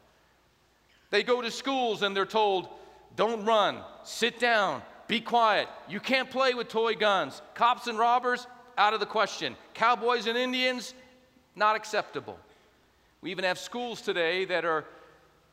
They 1.11 1.23
go 1.23 1.41
to 1.41 1.51
schools 1.53 2.03
and 2.03 2.17
they're 2.17 2.27
told, 2.27 2.69
don't 3.15 3.45
run, 3.45 3.79
sit 4.03 4.41
down, 4.41 4.83
be 5.07 5.21
quiet. 5.21 5.69
You 5.89 6.01
can't 6.01 6.29
play 6.29 6.55
with 6.55 6.69
toy 6.69 6.95
guns. 6.95 7.41
Cops 7.55 7.87
and 7.87 7.97
robbers, 7.99 8.49
out 8.77 8.95
of 8.95 9.01
the 9.01 9.07
question. 9.07 9.57
Cowboys 9.75 10.27
and 10.27 10.37
Indians, 10.37 10.95
not 11.57 11.77
acceptable. 11.77 12.39
We 13.21 13.31
even 13.31 13.45
have 13.45 13.59
schools 13.59 14.01
today 14.01 14.45
that 14.47 14.65
are 14.65 14.85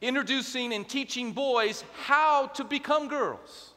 introducing 0.01 0.73
and 0.73 0.87
teaching 0.87 1.33
boys 1.33 1.83
how 2.03 2.47
to 2.47 2.63
become 2.63 3.07
girls. 3.07 3.71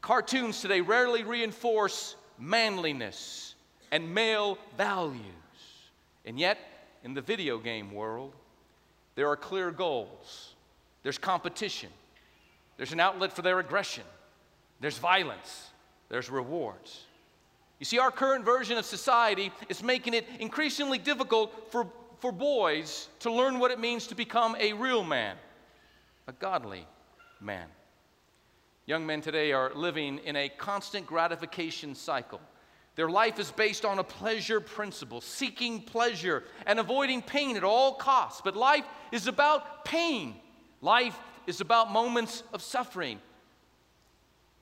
Cartoons 0.00 0.60
today 0.60 0.80
rarely 0.80 1.24
reinforce 1.24 2.16
manliness 2.38 3.54
and 3.90 4.14
male 4.14 4.58
values. 4.76 5.22
And 6.24 6.38
yet, 6.38 6.58
in 7.04 7.14
the 7.14 7.20
video 7.20 7.58
game 7.58 7.92
world, 7.92 8.32
there 9.14 9.28
are 9.28 9.36
clear 9.36 9.70
goals, 9.70 10.54
there's 11.02 11.18
competition, 11.18 11.90
there's 12.76 12.92
an 12.92 13.00
outlet 13.00 13.32
for 13.32 13.42
their 13.42 13.58
aggression, 13.58 14.04
there's 14.80 14.98
violence, 14.98 15.70
there's 16.08 16.30
rewards. 16.30 17.06
You 17.82 17.84
see, 17.84 17.98
our 17.98 18.12
current 18.12 18.44
version 18.44 18.78
of 18.78 18.84
society 18.84 19.50
is 19.68 19.82
making 19.82 20.14
it 20.14 20.24
increasingly 20.38 20.98
difficult 20.98 21.72
for, 21.72 21.88
for 22.20 22.30
boys 22.30 23.08
to 23.18 23.32
learn 23.32 23.58
what 23.58 23.72
it 23.72 23.80
means 23.80 24.06
to 24.06 24.14
become 24.14 24.54
a 24.60 24.72
real 24.72 25.02
man, 25.02 25.34
a 26.28 26.32
godly 26.32 26.86
man. 27.40 27.66
Young 28.86 29.04
men 29.04 29.20
today 29.20 29.50
are 29.50 29.74
living 29.74 30.18
in 30.18 30.36
a 30.36 30.48
constant 30.48 31.08
gratification 31.08 31.96
cycle. 31.96 32.40
Their 32.94 33.10
life 33.10 33.40
is 33.40 33.50
based 33.50 33.84
on 33.84 33.98
a 33.98 34.04
pleasure 34.04 34.60
principle, 34.60 35.20
seeking 35.20 35.82
pleasure 35.82 36.44
and 36.68 36.78
avoiding 36.78 37.20
pain 37.20 37.56
at 37.56 37.64
all 37.64 37.94
costs. 37.94 38.42
But 38.44 38.54
life 38.54 38.84
is 39.10 39.26
about 39.26 39.84
pain. 39.84 40.36
Life 40.82 41.18
is 41.48 41.60
about 41.60 41.90
moments 41.90 42.44
of 42.52 42.62
suffering. 42.62 43.18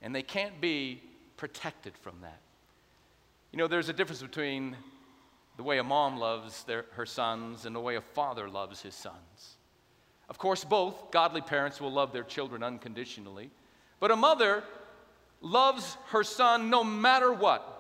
And 0.01 0.15
they 0.15 0.23
can't 0.23 0.59
be 0.59 1.03
protected 1.37 1.93
from 1.99 2.15
that. 2.23 2.41
You 3.53 3.59
know, 3.59 3.67
there's 3.67 3.89
a 3.89 3.93
difference 3.93 4.23
between 4.23 4.77
the 5.57 5.63
way 5.63 5.79
a 5.79 5.85
mom 5.85 6.19
loves 6.19 6.63
their, 6.65 6.85
her 6.93 7.05
sons 7.05 7.67
and 7.67 7.75
the 7.75 7.81
way 7.81 7.97
a 7.97 8.01
father 8.01 8.49
loves 8.49 8.81
his 8.81 8.95
sons. 8.95 9.57
Of 10.29 10.39
course, 10.39 10.65
both 10.65 11.11
godly 11.11 11.41
parents 11.41 11.81
will 11.81 11.93
love 11.93 12.13
their 12.13 12.23
children 12.23 12.63
unconditionally, 12.63 13.51
but 13.99 14.13
a 14.13 14.17
mother 14.17 14.63
loves 15.41 15.97
her 16.11 16.23
son 16.23 16.71
no 16.71 16.85
matter 16.85 17.33
what. 17.33 17.77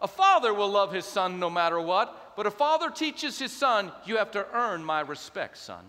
A 0.00 0.08
father 0.08 0.52
will 0.52 0.70
love 0.70 0.92
his 0.92 1.04
son 1.04 1.38
no 1.38 1.48
matter 1.48 1.80
what, 1.80 2.34
but 2.36 2.46
a 2.46 2.50
father 2.50 2.90
teaches 2.90 3.38
his 3.38 3.52
son, 3.52 3.92
You 4.06 4.16
have 4.16 4.32
to 4.32 4.46
earn 4.52 4.84
my 4.84 5.00
respect, 5.00 5.58
son. 5.58 5.84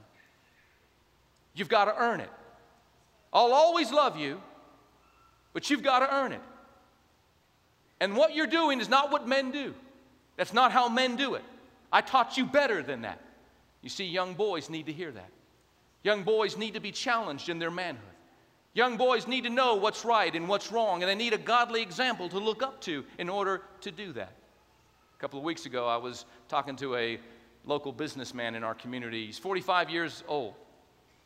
You've 1.56 1.70
got 1.70 1.86
to 1.86 1.96
earn 1.98 2.20
it. 2.20 2.30
I'll 3.34 3.54
always 3.54 3.92
love 3.92 4.18
you, 4.18 4.42
but 5.54 5.70
you've 5.70 5.84
got 5.84 6.00
to 6.00 6.14
earn 6.14 6.34
it. 6.34 6.42
And 8.02 8.18
what 8.18 8.36
you're 8.36 8.48
doing 8.48 8.82
is 8.82 8.90
not 8.90 9.12
what 9.12 9.28
men 9.28 9.52
do. 9.52 9.76
That's 10.36 10.54
not 10.54 10.72
how 10.72 10.90
men 10.90 11.16
do 11.16 11.36
it. 11.36 11.44
I 11.94 12.02
taught 12.02 12.36
you 12.36 12.46
better 12.46 12.82
than 12.82 13.04
that. 13.04 13.22
You 13.84 13.90
see, 13.90 14.06
young 14.06 14.34
boys 14.34 14.72
need 14.72 14.88
to 14.88 14.92
hear 14.92 15.12
that. 15.12 15.30
Young 16.04 16.24
boys 16.24 16.58
need 16.58 16.74
to 16.74 16.80
be 16.80 16.92
challenged 16.92 17.48
in 17.48 17.60
their 17.60 17.70
manhood. 17.70 18.04
Young 18.74 18.98
boys 18.98 19.28
need 19.28 19.44
to 19.44 19.52
know 19.52 19.76
what's 19.76 20.04
right 20.04 20.36
and 20.36 20.48
what's 20.48 20.72
wrong, 20.72 21.04
and 21.04 21.10
they 21.10 21.16
need 21.16 21.34
a 21.34 21.38
godly 21.38 21.84
example 21.84 22.28
to 22.30 22.40
look 22.40 22.64
up 22.64 22.82
to 22.82 23.06
in 23.20 23.30
order 23.30 23.62
to 23.82 23.92
do 23.92 24.12
that. 24.14 24.32
A 25.16 25.22
couple 25.22 25.38
of 25.38 25.46
weeks 25.46 25.68
ago, 25.68 25.88
I 25.88 25.98
was 25.98 26.26
talking 26.50 26.76
to 26.78 26.96
a 26.96 27.20
local 27.66 27.92
businessman 27.92 28.56
in 28.56 28.64
our 28.64 28.74
community. 28.74 29.28
He's 29.28 29.38
45 29.38 29.92
years 29.92 30.24
old, 30.28 30.56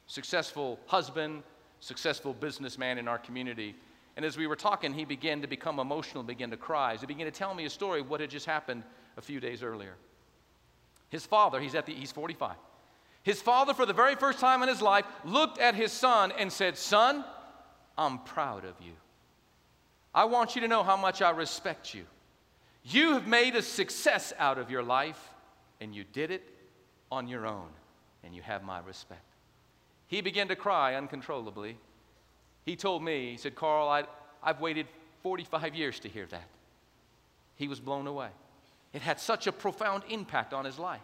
successful 0.08 0.77
husband, 0.88 1.44
successful 1.79 2.34
businessman 2.34 2.98
in 2.98 3.08
our 3.08 3.20
community. 3.20 3.75
And 4.15 4.24
as 4.25 4.38
we 4.38 4.48
were 4.48 4.55
talking, 4.55 4.93
he 4.93 5.03
began 5.03 5.41
to 5.41 5.48
become 5.48 5.79
emotional, 5.79 6.24
began 6.24 6.51
to 6.51 6.57
cry. 6.57 6.95
He 6.95 7.05
began 7.05 7.25
to 7.25 7.31
tell 7.31 7.53
me 7.53 7.65
a 7.65 7.69
story 7.69 8.00
of 8.00 8.10
what 8.10 8.22
had 8.22 8.29
just 8.29 8.45
happened 8.45 8.84
a 9.17 9.22
few 9.22 9.39
days 9.39 9.62
earlier. 9.62 9.95
His 11.10 11.25
father, 11.25 11.60
he's, 11.60 11.75
at 11.75 11.86
the, 11.86 11.93
he's 11.93 12.12
45. 12.12 12.55
His 13.24 13.41
father, 13.41 13.74
for 13.74 13.86
the 13.86 13.93
very 13.93 14.15
first 14.15 14.39
time 14.39 14.62
in 14.63 14.69
his 14.69 14.81
life, 14.81 15.05
looked 15.24 15.57
at 15.60 15.75
his 15.75 15.91
son 15.91 16.31
and 16.38 16.51
said, 16.51 16.77
Son, 16.77 17.25
I'm 17.98 18.19
proud 18.19 18.65
of 18.65 18.75
you. 18.79 18.93
I 20.13 20.25
want 20.25 20.55
you 20.55 20.62
to 20.62 20.67
know 20.67 20.84
how 20.84 20.95
much 20.95 21.22
I 21.22 21.31
respect 21.31 21.93
you. 21.93 22.05
You 22.84 23.13
have 23.13 23.27
made 23.27 23.55
a 23.55 23.62
success 23.62 24.31
out 24.38 24.57
of 24.57 24.69
your 24.69 24.84
life, 24.84 25.34
and 25.81 25.93
you 25.93 26.03
did 26.03 26.31
it 26.31 26.43
on 27.12 27.27
your 27.27 27.45
own, 27.45 27.69
and 28.24 28.34
you 28.34 28.41
have 28.43 28.63
my 28.63 28.79
respect. 28.79 29.25
He 30.07 30.22
began 30.22 30.48
to 30.50 30.55
cry 30.55 30.95
uncontrollably. 30.95 31.77
He 32.65 32.75
told 32.75 33.03
me, 33.03 33.31
he 33.31 33.38
said, 33.38 33.55
Carl, 33.55 33.88
I, 33.88 34.05
I've 34.43 34.60
waited 34.60 34.88
45 35.22 35.75
years 35.75 36.00
to 36.00 36.10
hear 36.10 36.25
that. 36.27 36.48
He 37.55 37.67
was 37.67 37.79
blown 37.79 38.07
away. 38.07 38.29
It 38.91 39.01
had 39.01 39.19
such 39.19 39.48
a 39.48 39.51
profound 39.51 40.03
impact 40.10 40.53
on 40.53 40.65
his 40.65 40.79
life. 40.79 41.01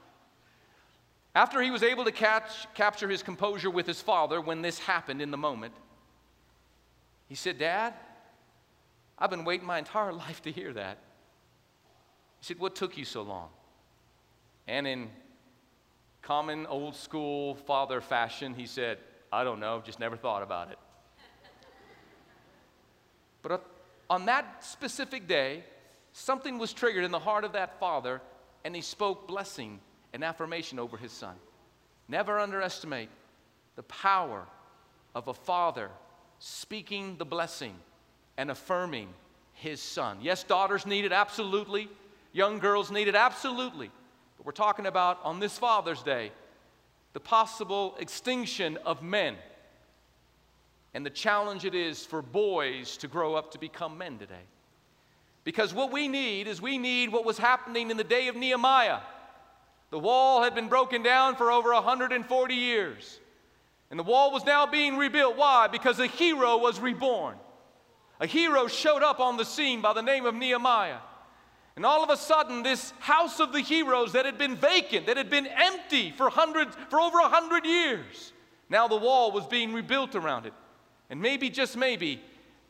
After 1.34 1.62
he 1.62 1.72
was 1.72 1.84
able 1.84 2.04
to 2.06 2.12
catch, 2.12 2.68
capture 2.74 3.08
his 3.08 3.24
composure 3.24 3.70
with 3.70 3.86
his 3.86 4.02
father 4.02 4.42
when 4.42 4.62
this 4.62 4.80
happened 4.80 5.22
in 5.22 5.32
the 5.32 5.38
moment, 5.38 5.74
he 7.30 7.36
said, 7.36 7.58
Dad, 7.58 7.94
I've 9.18 9.30
been 9.30 9.46
waiting 9.46 9.66
my 9.66 9.78
entire 9.78 10.12
life 10.26 10.42
to 10.44 10.52
hear 10.52 10.74
that. 10.74 10.98
He 12.40 12.46
said, 12.46 12.60
What 12.60 12.76
took 12.76 12.98
you 12.98 13.06
so 13.06 13.22
long? 13.22 13.50
And 14.68 14.86
in 14.86 15.10
common 16.22 16.66
old 16.68 16.96
school 16.96 17.56
father 17.56 18.02
fashion, 18.02 18.54
he 18.54 18.66
said, 18.66 18.98
I 19.32 19.44
don't 19.44 19.60
know, 19.60 19.82
just 19.86 20.00
never 20.00 20.18
thought 20.18 20.44
about 20.44 20.72
it. 20.72 20.78
But 23.42 23.66
on 24.10 24.26
that 24.26 24.64
specific 24.64 25.28
day, 25.28 25.64
something 26.14 26.58
was 26.58 26.74
triggered 26.74 27.04
in 27.04 27.12
the 27.12 27.20
heart 27.20 27.44
of 27.44 27.54
that 27.54 27.80
father, 27.80 28.22
and 28.64 28.76
he 28.76 28.82
spoke 28.82 29.28
blessing 29.28 29.80
and 30.14 30.24
affirmation 30.24 30.80
over 30.80 30.98
his 30.98 31.12
son. 31.12 31.36
Never 32.08 32.40
underestimate 32.40 33.10
the 33.76 33.84
power 33.84 34.46
of 35.16 35.28
a 35.28 35.34
father 35.34 35.90
speaking 36.40 37.18
the 37.18 37.26
blessing 37.26 37.74
and 38.38 38.52
affirming 38.52 39.10
his 39.54 39.82
son. 39.82 40.18
Yes, 40.22 40.44
daughters 40.44 40.86
need 40.86 41.06
it, 41.06 41.12
absolutely. 41.12 41.88
Young 42.34 42.60
girls 42.60 42.92
need 42.92 43.08
it, 43.08 43.16
absolutely. 43.16 43.92
But 44.38 44.46
we're 44.46 44.52
talking 44.52 44.88
about 44.88 45.20
on 45.24 45.40
this 45.40 45.58
Father's 45.58 46.02
Day 46.04 46.32
the 47.14 47.20
possible 47.20 47.96
extinction 48.00 48.78
of 48.86 49.04
men 49.04 49.36
and 50.94 51.06
the 51.06 51.10
challenge 51.10 51.66
it 51.66 51.76
is 51.76 52.06
for 52.06 52.22
boys 52.22 52.98
to 52.98 53.08
grow 53.08 53.36
up 53.36 53.52
to 53.52 53.60
become 53.60 53.98
men 53.98 54.18
today. 54.18 54.44
Because 55.44 55.74
what 55.74 55.92
we 55.92 56.08
need 56.08 56.48
is 56.48 56.62
we 56.62 56.78
need 56.78 57.12
what 57.12 57.26
was 57.26 57.38
happening 57.38 57.90
in 57.90 57.98
the 57.98 58.04
day 58.04 58.28
of 58.28 58.36
Nehemiah. 58.36 59.00
The 59.90 60.00
wall 60.00 60.44
had 60.44 60.54
been 60.54 60.70
broken 60.70 61.02
down 61.02 61.36
for 61.36 61.52
over 61.52 61.74
140 61.74 62.54
years. 62.54 63.20
And 63.90 64.00
the 64.00 64.04
wall 64.04 64.32
was 64.32 64.46
now 64.46 64.66
being 64.66 64.98
rebuilt. 64.98 65.36
Why? 65.36 65.68
Because 65.68 66.00
a 66.00 66.08
hero 66.08 66.58
was 66.58 66.80
reborn. 66.80 67.36
A 68.20 68.28
hero 68.28 68.68
showed 68.68 69.04
up 69.04 69.20
on 69.20 69.38
the 69.38 69.44
scene 69.44 69.82
by 69.82 69.94
the 69.94 70.02
name 70.02 70.26
of 70.26 70.36
Nehemiah. 70.36 71.00
And 71.76 71.86
all 71.86 72.04
of 72.04 72.10
a 72.10 72.18
sudden, 72.18 72.64
this 72.64 72.94
house 73.00 73.40
of 73.40 73.54
the 73.54 73.62
heroes 73.62 74.14
that 74.14 74.26
had 74.26 74.38
been 74.38 74.56
vacant, 74.56 75.08
that 75.08 75.18
had 75.18 75.30
been 75.30 75.48
empty 75.48 76.12
for 76.12 76.30
hundreds, 76.30 76.76
for 76.90 77.02
over 77.02 77.20
a 77.20 77.30
hundred 77.30 77.66
years, 77.66 78.34
now 78.70 78.88
the 78.88 78.98
wall 78.98 79.32
was 79.32 79.48
being 79.48 79.74
rebuilt 79.74 80.16
around 80.16 80.46
it. 80.46 80.54
And 81.12 81.22
maybe, 81.22 81.50
just 81.50 81.76
maybe, 81.76 82.22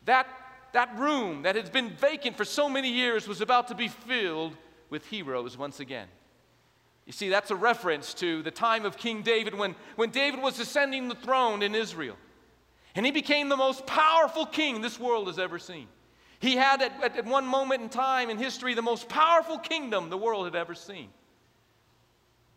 that, 0.05 0.27
that 0.73 0.97
room 0.97 1.43
that 1.43 1.55
had 1.55 1.71
been 1.71 1.91
vacant 1.91 2.35
for 2.35 2.43
so 2.43 2.67
many 2.67 2.89
years 2.89 3.27
was 3.27 3.39
about 3.39 3.67
to 3.67 3.75
be 3.75 3.87
filled 3.87 4.57
with 4.89 5.05
heroes 5.05 5.57
once 5.59 5.79
again. 5.79 6.07
You 7.05 7.13
see, 7.13 7.29
that's 7.29 7.51
a 7.51 7.55
reference 7.55 8.15
to 8.15 8.41
the 8.41 8.49
time 8.49 8.83
of 8.83 8.97
King 8.97 9.21
David 9.21 9.53
when, 9.53 9.75
when 9.95 10.09
David 10.09 10.41
was 10.41 10.59
ascending 10.59 11.07
the 11.07 11.15
throne 11.15 11.61
in 11.61 11.75
Israel. 11.75 12.17
And 12.95 13.05
he 13.05 13.11
became 13.11 13.47
the 13.47 13.57
most 13.57 13.85
powerful 13.85 14.47
king 14.47 14.81
this 14.81 14.99
world 14.99 15.27
has 15.27 15.37
ever 15.37 15.59
seen. 15.59 15.87
He 16.39 16.55
had, 16.55 16.81
at, 16.81 17.17
at 17.17 17.25
one 17.25 17.45
moment 17.45 17.83
in 17.83 17.89
time 17.89 18.31
in 18.31 18.39
history, 18.39 18.73
the 18.73 18.81
most 18.81 19.07
powerful 19.07 19.59
kingdom 19.59 20.09
the 20.09 20.17
world 20.17 20.45
had 20.45 20.55
ever 20.55 20.73
seen. 20.73 21.09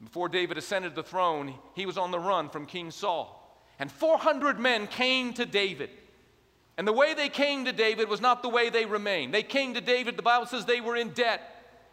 Before 0.02 0.30
David 0.30 0.56
ascended 0.56 0.94
the 0.94 1.02
throne, 1.02 1.52
he 1.74 1.84
was 1.84 1.98
on 1.98 2.10
the 2.10 2.18
run 2.18 2.48
from 2.48 2.64
King 2.64 2.90
Saul. 2.90 3.43
And 3.78 3.90
400 3.90 4.58
men 4.58 4.86
came 4.86 5.32
to 5.34 5.46
David. 5.46 5.90
And 6.76 6.86
the 6.86 6.92
way 6.92 7.14
they 7.14 7.28
came 7.28 7.64
to 7.66 7.72
David 7.72 8.08
was 8.08 8.20
not 8.20 8.42
the 8.42 8.48
way 8.48 8.70
they 8.70 8.84
remained. 8.84 9.32
They 9.32 9.42
came 9.42 9.74
to 9.74 9.80
David, 9.80 10.16
the 10.16 10.22
Bible 10.22 10.46
says 10.46 10.64
they 10.64 10.80
were 10.80 10.96
in 10.96 11.10
debt, 11.10 11.40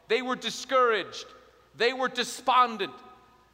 they 0.08 0.22
were 0.22 0.36
discouraged, 0.36 1.26
they 1.76 1.94
were 1.94 2.10
despondent. 2.10 2.94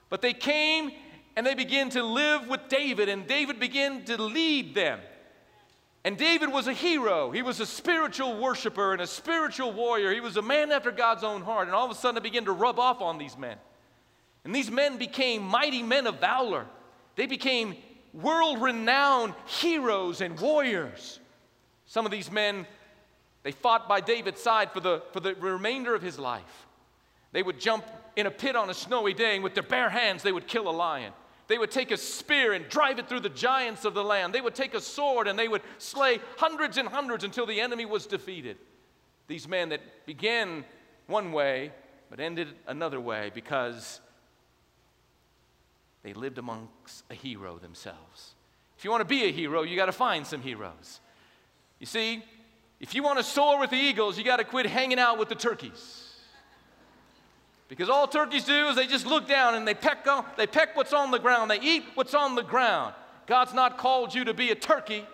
But 0.09 0.21
they 0.21 0.33
came 0.33 0.91
and 1.35 1.45
they 1.45 1.53
began 1.53 1.89
to 1.91 2.03
live 2.03 2.47
with 2.47 2.67
David, 2.69 3.09
and 3.09 3.27
David 3.27 3.59
began 3.59 4.03
to 4.05 4.21
lead 4.21 4.73
them. 4.73 4.99
And 6.03 6.17
David 6.17 6.51
was 6.51 6.67
a 6.67 6.73
hero. 6.73 7.31
He 7.31 7.41
was 7.41 7.59
a 7.59 7.65
spiritual 7.65 8.39
worshiper 8.39 8.93
and 8.93 9.01
a 9.01 9.07
spiritual 9.07 9.73
warrior. 9.73 10.13
He 10.13 10.21
was 10.21 10.37
a 10.37 10.41
man 10.41 10.71
after 10.71 10.89
God's 10.89 11.23
own 11.23 11.41
heart. 11.41 11.67
And 11.67 11.75
all 11.75 11.83
of 11.83 11.91
a 11.91 11.95
sudden, 11.95 12.17
it 12.17 12.23
began 12.23 12.45
to 12.45 12.53
rub 12.53 12.79
off 12.79 13.01
on 13.01 13.17
these 13.17 13.37
men. 13.37 13.57
And 14.45 14.55
these 14.55 14.71
men 14.71 14.97
became 14.97 15.43
mighty 15.43 15.83
men 15.83 16.07
of 16.07 16.21
valor. 16.21 16.65
They 17.17 17.25
became 17.25 17.75
world 18.13 18.61
renowned 18.61 19.33
heroes 19.45 20.21
and 20.21 20.39
warriors. 20.39 21.19
Some 21.85 22.05
of 22.05 22.11
these 22.11 22.31
men, 22.31 22.65
they 23.43 23.51
fought 23.51 23.87
by 23.87 24.01
David's 24.01 24.41
side 24.41 24.71
for 24.71 24.79
the, 24.79 25.03
for 25.13 25.19
the 25.19 25.35
remainder 25.35 25.95
of 25.95 26.01
his 26.01 26.19
life. 26.19 26.67
They 27.31 27.43
would 27.43 27.59
jump 27.59 27.85
in 28.15 28.25
a 28.25 28.31
pit 28.31 28.55
on 28.55 28.69
a 28.69 28.73
snowy 28.73 29.13
day, 29.13 29.35
and 29.35 29.43
with 29.43 29.53
their 29.53 29.63
bare 29.63 29.89
hands, 29.89 30.23
they 30.23 30.31
would 30.31 30.47
kill 30.47 30.69
a 30.69 30.71
lion. 30.71 31.13
They 31.47 31.57
would 31.57 31.71
take 31.71 31.91
a 31.91 31.97
spear 31.97 32.53
and 32.53 32.67
drive 32.67 32.99
it 32.99 33.07
through 33.07 33.21
the 33.21 33.29
giants 33.29 33.85
of 33.85 33.93
the 33.93 34.03
land. 34.03 34.33
They 34.33 34.41
would 34.41 34.55
take 34.55 34.73
a 34.73 34.81
sword 34.81 35.27
and 35.27 35.39
they 35.39 35.47
would 35.47 35.61
slay 35.77 36.19
hundreds 36.37 36.77
and 36.77 36.89
hundreds 36.89 37.23
until 37.23 37.45
the 37.45 37.61
enemy 37.61 37.85
was 37.85 38.05
defeated. 38.05 38.57
These 39.27 39.47
men 39.47 39.69
that 39.69 40.05
began 40.05 40.65
one 41.07 41.31
way 41.31 41.71
but 42.09 42.19
ended 42.19 42.49
another 42.67 42.99
way 42.99 43.31
because 43.33 44.01
they 46.07 46.13
lived 46.13 46.37
amongst 46.37 47.03
a 47.11 47.13
hero 47.13 47.57
themselves. 47.57 48.33
If 48.77 48.85
you 48.85 48.91
want 48.91 49.01
to 49.01 49.05
be 49.05 49.25
a 49.25 49.31
hero, 49.33 49.63
you 49.63 49.75
got 49.75 49.87
to 49.87 49.91
find 49.91 50.25
some 50.25 50.39
heroes. 50.39 51.01
You 51.79 51.85
see, 51.85 52.23
if 52.79 52.95
you 52.95 53.03
want 53.03 53.17
to 53.17 53.25
soar 53.25 53.59
with 53.59 53.71
the 53.71 53.75
eagles, 53.75 54.17
you 54.17 54.23
got 54.23 54.37
to 54.37 54.45
quit 54.45 54.67
hanging 54.67 54.99
out 54.99 55.19
with 55.19 55.27
the 55.27 55.35
turkeys. 55.35 56.15
Because 57.67 57.89
all 57.89 58.07
turkeys 58.07 58.45
do 58.45 58.69
is 58.69 58.77
they 58.77 58.87
just 58.87 59.05
look 59.05 59.27
down 59.27 59.55
and 59.55 59.67
they 59.67 59.73
peck, 59.73 60.07
on, 60.07 60.23
they 60.37 60.47
peck 60.47 60.77
what's 60.77 60.93
on 60.93 61.11
the 61.11 61.19
ground. 61.19 61.51
They 61.51 61.59
eat 61.59 61.83
what's 61.95 62.13
on 62.13 62.35
the 62.35 62.41
ground. 62.41 62.93
God's 63.25 63.53
not 63.53 63.77
called 63.77 64.15
you 64.15 64.23
to 64.23 64.33
be 64.33 64.51
a 64.51 64.55
turkey, 64.55 65.05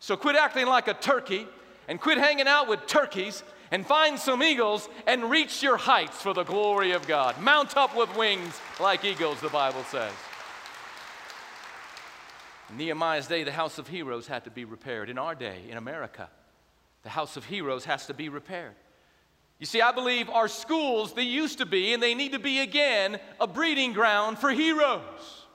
so 0.00 0.16
quit 0.16 0.34
acting 0.34 0.66
like 0.66 0.88
a 0.88 0.94
turkey 0.94 1.46
and 1.86 2.00
quit 2.00 2.18
hanging 2.18 2.48
out 2.48 2.66
with 2.66 2.88
turkeys 2.88 3.44
and 3.70 3.86
find 3.86 4.18
some 4.18 4.42
eagles 4.42 4.88
and 5.06 5.30
reach 5.30 5.62
your 5.62 5.76
heights 5.76 6.20
for 6.20 6.34
the 6.34 6.42
glory 6.42 6.90
of 6.90 7.06
God. 7.06 7.40
Mount 7.40 7.76
up 7.76 7.96
with 7.96 8.12
wings 8.16 8.60
like 8.80 9.04
eagles, 9.04 9.40
the 9.40 9.48
Bible 9.48 9.84
says. 9.84 10.10
In 12.70 12.76
Nehemiah's 12.76 13.26
day, 13.26 13.42
the 13.42 13.52
house 13.52 13.78
of 13.78 13.88
heroes 13.88 14.26
had 14.26 14.44
to 14.44 14.50
be 14.50 14.64
repaired. 14.64 15.10
In 15.10 15.18
our 15.18 15.34
day, 15.34 15.62
in 15.68 15.76
America, 15.76 16.30
the 17.02 17.08
house 17.08 17.36
of 17.36 17.44
heroes 17.44 17.84
has 17.84 18.06
to 18.06 18.14
be 18.14 18.28
repaired. 18.28 18.74
You 19.58 19.66
see, 19.66 19.82
I 19.82 19.92
believe 19.92 20.30
our 20.30 20.48
schools, 20.48 21.12
they 21.12 21.22
used 21.22 21.58
to 21.58 21.66
be, 21.66 21.92
and 21.92 22.02
they 22.02 22.14
need 22.14 22.32
to 22.32 22.38
be 22.38 22.60
again, 22.60 23.18
a 23.38 23.46
breeding 23.46 23.92
ground 23.92 24.38
for 24.38 24.50
heroes. 24.50 25.46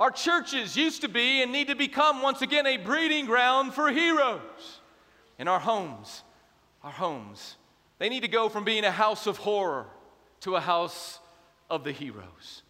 Our 0.00 0.10
churches 0.10 0.76
used 0.76 1.02
to 1.02 1.08
be 1.08 1.42
and 1.42 1.52
need 1.52 1.68
to 1.68 1.76
become 1.76 2.22
once 2.22 2.42
again 2.42 2.66
a 2.66 2.76
breeding 2.76 3.26
ground 3.26 3.74
for 3.74 3.90
heroes. 3.90 4.80
In 5.38 5.46
our 5.46 5.60
homes, 5.60 6.22
our 6.82 6.90
homes, 6.90 7.56
they 7.98 8.08
need 8.08 8.22
to 8.22 8.28
go 8.28 8.48
from 8.48 8.64
being 8.64 8.84
a 8.84 8.90
house 8.90 9.26
of 9.26 9.36
horror 9.36 9.86
to 10.40 10.56
a 10.56 10.60
house 10.60 11.20
of 11.70 11.84
the 11.84 11.92
heroes. 11.92 12.62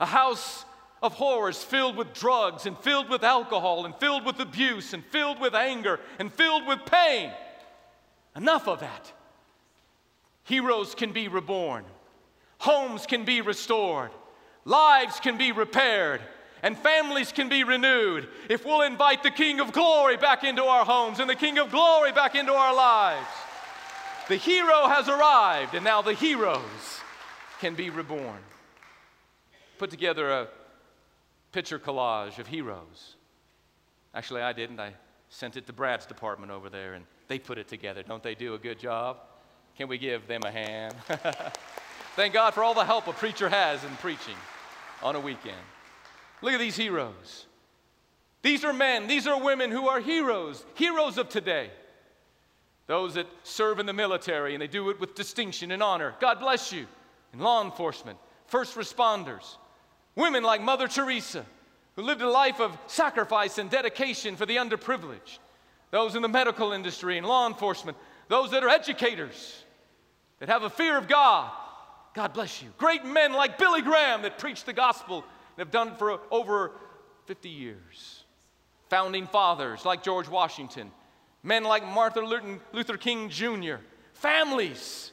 A 0.00 0.06
house 0.06 0.64
of 1.02 1.14
horrors 1.14 1.62
filled 1.62 1.96
with 1.96 2.14
drugs 2.14 2.66
and 2.66 2.78
filled 2.78 3.10
with 3.10 3.24
alcohol 3.24 3.84
and 3.84 3.94
filled 3.96 4.24
with 4.24 4.38
abuse 4.38 4.92
and 4.92 5.04
filled 5.06 5.40
with 5.40 5.54
anger 5.54 5.98
and 6.18 6.32
filled 6.32 6.66
with 6.66 6.78
pain. 6.86 7.30
Enough 8.36 8.68
of 8.68 8.80
that. 8.80 9.12
Heroes 10.44 10.94
can 10.94 11.12
be 11.12 11.28
reborn, 11.28 11.84
homes 12.58 13.06
can 13.06 13.24
be 13.24 13.40
restored, 13.40 14.10
lives 14.64 15.20
can 15.20 15.36
be 15.36 15.52
repaired, 15.52 16.20
and 16.62 16.78
families 16.78 17.32
can 17.32 17.48
be 17.48 17.64
renewed 17.64 18.28
if 18.48 18.64
we'll 18.64 18.82
invite 18.82 19.22
the 19.22 19.30
King 19.30 19.60
of 19.60 19.72
Glory 19.72 20.16
back 20.16 20.44
into 20.44 20.62
our 20.64 20.84
homes 20.84 21.18
and 21.18 21.28
the 21.28 21.34
King 21.34 21.58
of 21.58 21.70
Glory 21.70 22.12
back 22.12 22.34
into 22.34 22.52
our 22.52 22.74
lives. 22.74 23.28
The 24.28 24.36
hero 24.36 24.86
has 24.88 25.08
arrived, 25.08 25.74
and 25.74 25.84
now 25.84 26.00
the 26.02 26.14
heroes 26.14 27.00
can 27.60 27.74
be 27.74 27.90
reborn. 27.90 28.38
Put 29.78 29.90
together 29.90 30.30
a 30.30 30.48
picture 31.52 31.78
collage 31.78 32.38
of 32.38 32.46
heroes. 32.46 33.16
Actually, 34.14 34.42
I 34.42 34.52
didn't. 34.52 34.80
I 34.80 34.94
sent 35.28 35.56
it 35.56 35.66
to 35.66 35.72
Brad's 35.72 36.06
department 36.06 36.50
over 36.50 36.68
there, 36.68 36.94
and 36.94 37.04
they 37.28 37.38
put 37.38 37.58
it 37.58 37.68
together. 37.68 38.02
Don't 38.02 38.22
they 38.22 38.34
do 38.34 38.54
a 38.54 38.58
good 38.58 38.78
job? 38.78 39.18
Can 39.76 39.88
we 39.88 39.98
give 39.98 40.26
them 40.26 40.42
a 40.44 40.50
hand? 40.50 40.94
Thank 42.16 42.34
God 42.34 42.52
for 42.52 42.62
all 42.62 42.74
the 42.74 42.84
help 42.84 43.06
a 43.06 43.12
preacher 43.12 43.48
has 43.48 43.82
in 43.84 43.90
preaching 43.96 44.36
on 45.02 45.16
a 45.16 45.20
weekend. 45.20 45.56
Look 46.42 46.52
at 46.52 46.60
these 46.60 46.76
heroes. 46.76 47.46
These 48.42 48.64
are 48.64 48.72
men, 48.72 49.06
these 49.06 49.26
are 49.26 49.40
women 49.40 49.70
who 49.70 49.88
are 49.88 50.00
heroes, 50.00 50.64
heroes 50.74 51.16
of 51.16 51.28
today. 51.28 51.70
Those 52.88 53.14
that 53.14 53.28
serve 53.44 53.78
in 53.78 53.86
the 53.86 53.92
military 53.92 54.54
and 54.54 54.60
they 54.60 54.66
do 54.66 54.90
it 54.90 55.00
with 55.00 55.14
distinction 55.14 55.70
and 55.70 55.82
honor. 55.82 56.14
God 56.20 56.40
bless 56.40 56.72
you. 56.72 56.86
In 57.32 57.38
law 57.38 57.64
enforcement, 57.64 58.18
first 58.46 58.76
responders, 58.76 59.56
women 60.16 60.42
like 60.42 60.60
Mother 60.60 60.88
Teresa, 60.88 61.44
who 61.96 62.02
lived 62.02 62.22
a 62.22 62.30
life 62.30 62.60
of 62.60 62.76
sacrifice 62.86 63.58
and 63.58 63.70
dedication 63.70 64.36
for 64.36 64.46
the 64.46 64.56
underprivileged. 64.56 65.38
Those 65.90 66.14
in 66.14 66.22
the 66.22 66.28
medical 66.28 66.72
industry 66.72 67.18
and 67.18 67.26
law 67.26 67.46
enforcement, 67.46 67.96
those 68.28 68.50
that 68.52 68.64
are 68.64 68.68
educators, 68.68 69.64
that 70.38 70.48
have 70.48 70.62
a 70.62 70.70
fear 70.70 70.96
of 70.96 71.06
God. 71.06 71.50
God 72.14 72.32
bless 72.32 72.62
you. 72.62 72.68
Great 72.78 73.04
men 73.04 73.32
like 73.32 73.58
Billy 73.58 73.82
Graham 73.82 74.22
that 74.22 74.38
preach 74.38 74.64
the 74.64 74.72
gospel 74.72 75.18
and 75.18 75.58
have 75.58 75.70
done 75.70 75.88
it 75.88 75.98
for 75.98 76.20
over 76.30 76.72
50 77.26 77.48
years. 77.48 78.24
Founding 78.90 79.26
fathers 79.26 79.84
like 79.84 80.02
George 80.02 80.28
Washington, 80.28 80.90
men 81.42 81.64
like 81.64 81.84
Martin 81.84 82.58
Luther 82.72 82.96
King 82.96 83.30
Jr., 83.30 83.76
families 84.12 85.12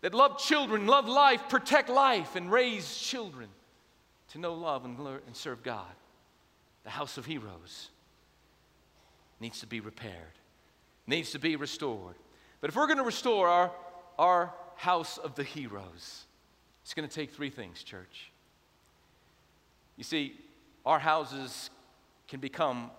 that 0.00 0.14
love 0.14 0.38
children, 0.38 0.86
love 0.86 1.06
life, 1.06 1.42
protect 1.50 1.90
life, 1.90 2.36
and 2.36 2.50
raise 2.50 2.96
children 2.96 3.48
to 4.30 4.38
know, 4.38 4.54
love, 4.54 4.84
and, 4.84 4.98
and 4.98 5.36
serve 5.36 5.62
God. 5.62 5.92
The 6.84 6.90
house 6.90 7.18
of 7.18 7.26
heroes 7.26 7.90
needs 9.40 9.60
to 9.60 9.66
be 9.66 9.80
repaired, 9.80 10.14
needs 11.06 11.30
to 11.32 11.38
be 11.38 11.56
restored. 11.56 12.14
But 12.60 12.70
if 12.70 12.76
we're 12.76 12.86
going 12.86 12.98
to 12.98 13.04
restore 13.04 13.48
our, 13.48 13.70
our 14.18 14.54
house 14.76 15.18
of 15.18 15.34
the 15.34 15.44
heroes, 15.44 16.24
it's 16.82 16.94
going 16.94 17.08
to 17.08 17.14
take 17.14 17.32
three 17.32 17.50
things, 17.50 17.82
church. 17.82 18.30
You 19.96 20.04
see, 20.04 20.34
our 20.86 20.98
houses 20.98 21.70
can 22.28 22.40
become 22.40 22.90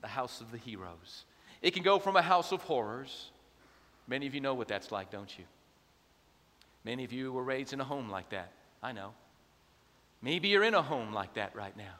the 0.00 0.08
house 0.08 0.40
of 0.40 0.50
the 0.50 0.58
heroes. 0.58 1.24
It 1.60 1.72
can 1.72 1.82
go 1.82 1.98
from 1.98 2.16
a 2.16 2.22
house 2.22 2.50
of 2.50 2.62
horrors. 2.62 3.30
Many 4.08 4.26
of 4.26 4.34
you 4.34 4.40
know 4.40 4.54
what 4.54 4.68
that's 4.68 4.90
like, 4.90 5.10
don't 5.10 5.38
you? 5.38 5.44
Many 6.84 7.04
of 7.04 7.12
you 7.12 7.32
were 7.32 7.44
raised 7.44 7.72
in 7.72 7.80
a 7.80 7.84
home 7.84 8.10
like 8.10 8.30
that. 8.30 8.52
I 8.82 8.90
know. 8.90 9.12
Maybe 10.22 10.48
you're 10.48 10.64
in 10.64 10.74
a 10.74 10.82
home 10.82 11.12
like 11.12 11.34
that 11.34 11.54
right 11.54 11.76
now. 11.76 11.94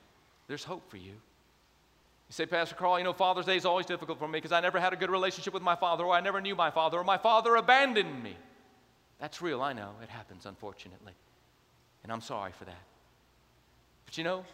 There's 0.46 0.64
hope 0.64 0.88
for 0.88 0.96
you. 0.96 1.12
You 1.12 2.34
say, 2.34 2.46
Pastor 2.46 2.76
Carl, 2.76 2.98
you 2.98 3.04
know, 3.04 3.12
Father's 3.12 3.46
Day 3.46 3.56
is 3.56 3.66
always 3.66 3.84
difficult 3.84 4.18
for 4.18 4.28
me 4.28 4.38
because 4.38 4.52
I 4.52 4.60
never 4.60 4.80
had 4.80 4.92
a 4.92 4.96
good 4.96 5.10
relationship 5.10 5.52
with 5.52 5.62
my 5.62 5.74
father, 5.76 6.04
or 6.04 6.14
I 6.14 6.20
never 6.20 6.40
knew 6.40 6.54
my 6.54 6.70
father, 6.70 6.98
or 6.98 7.04
my 7.04 7.18
father 7.18 7.56
abandoned 7.56 8.22
me. 8.22 8.36
That's 9.18 9.42
real, 9.42 9.60
I 9.60 9.72
know. 9.72 9.90
It 10.02 10.08
happens, 10.08 10.46
unfortunately. 10.46 11.12
And 12.02 12.12
I'm 12.12 12.20
sorry 12.20 12.52
for 12.52 12.64
that. 12.64 12.82
But 14.04 14.18
you 14.18 14.24
know, 14.24 14.44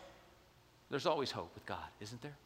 there's 0.90 1.07
always 1.07 1.31
hope 1.31 1.50
with 1.54 1.66
God, 1.66 1.88
isn't 2.00 2.20
there? 2.22 2.37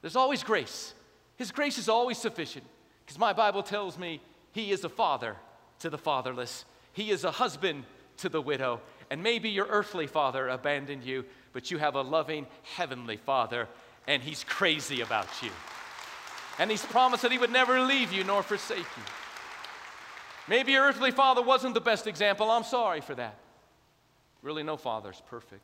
There's 0.00 0.16
always 0.16 0.42
grace. 0.42 0.94
His 1.36 1.50
grace 1.50 1.78
is 1.78 1.88
always 1.88 2.18
sufficient 2.18 2.64
because 3.04 3.18
my 3.18 3.32
Bible 3.32 3.62
tells 3.62 3.98
me 3.98 4.20
He 4.52 4.70
is 4.70 4.84
a 4.84 4.88
father 4.88 5.36
to 5.80 5.90
the 5.90 5.98
fatherless, 5.98 6.64
He 6.92 7.10
is 7.10 7.24
a 7.24 7.30
husband 7.30 7.84
to 8.18 8.28
the 8.28 8.42
widow. 8.42 8.80
And 9.10 9.22
maybe 9.22 9.48
your 9.48 9.66
earthly 9.66 10.06
father 10.06 10.48
abandoned 10.48 11.04
you, 11.04 11.24
but 11.52 11.70
you 11.70 11.78
have 11.78 11.94
a 11.94 12.02
loving 12.02 12.46
heavenly 12.76 13.16
father 13.16 13.68
and 14.06 14.22
He's 14.22 14.42
crazy 14.44 15.00
about 15.02 15.28
you. 15.42 15.50
And 16.58 16.70
He's 16.70 16.84
promised 16.84 17.22
that 17.22 17.32
He 17.32 17.38
would 17.38 17.52
never 17.52 17.80
leave 17.80 18.12
you 18.12 18.24
nor 18.24 18.42
forsake 18.42 18.78
you. 18.78 19.02
Maybe 20.48 20.72
your 20.72 20.84
earthly 20.84 21.10
father 21.10 21.42
wasn't 21.42 21.74
the 21.74 21.80
best 21.80 22.06
example. 22.06 22.50
I'm 22.50 22.64
sorry 22.64 23.02
for 23.02 23.14
that. 23.14 23.36
Really, 24.42 24.62
no 24.62 24.76
father's 24.76 25.20
perfect. 25.28 25.62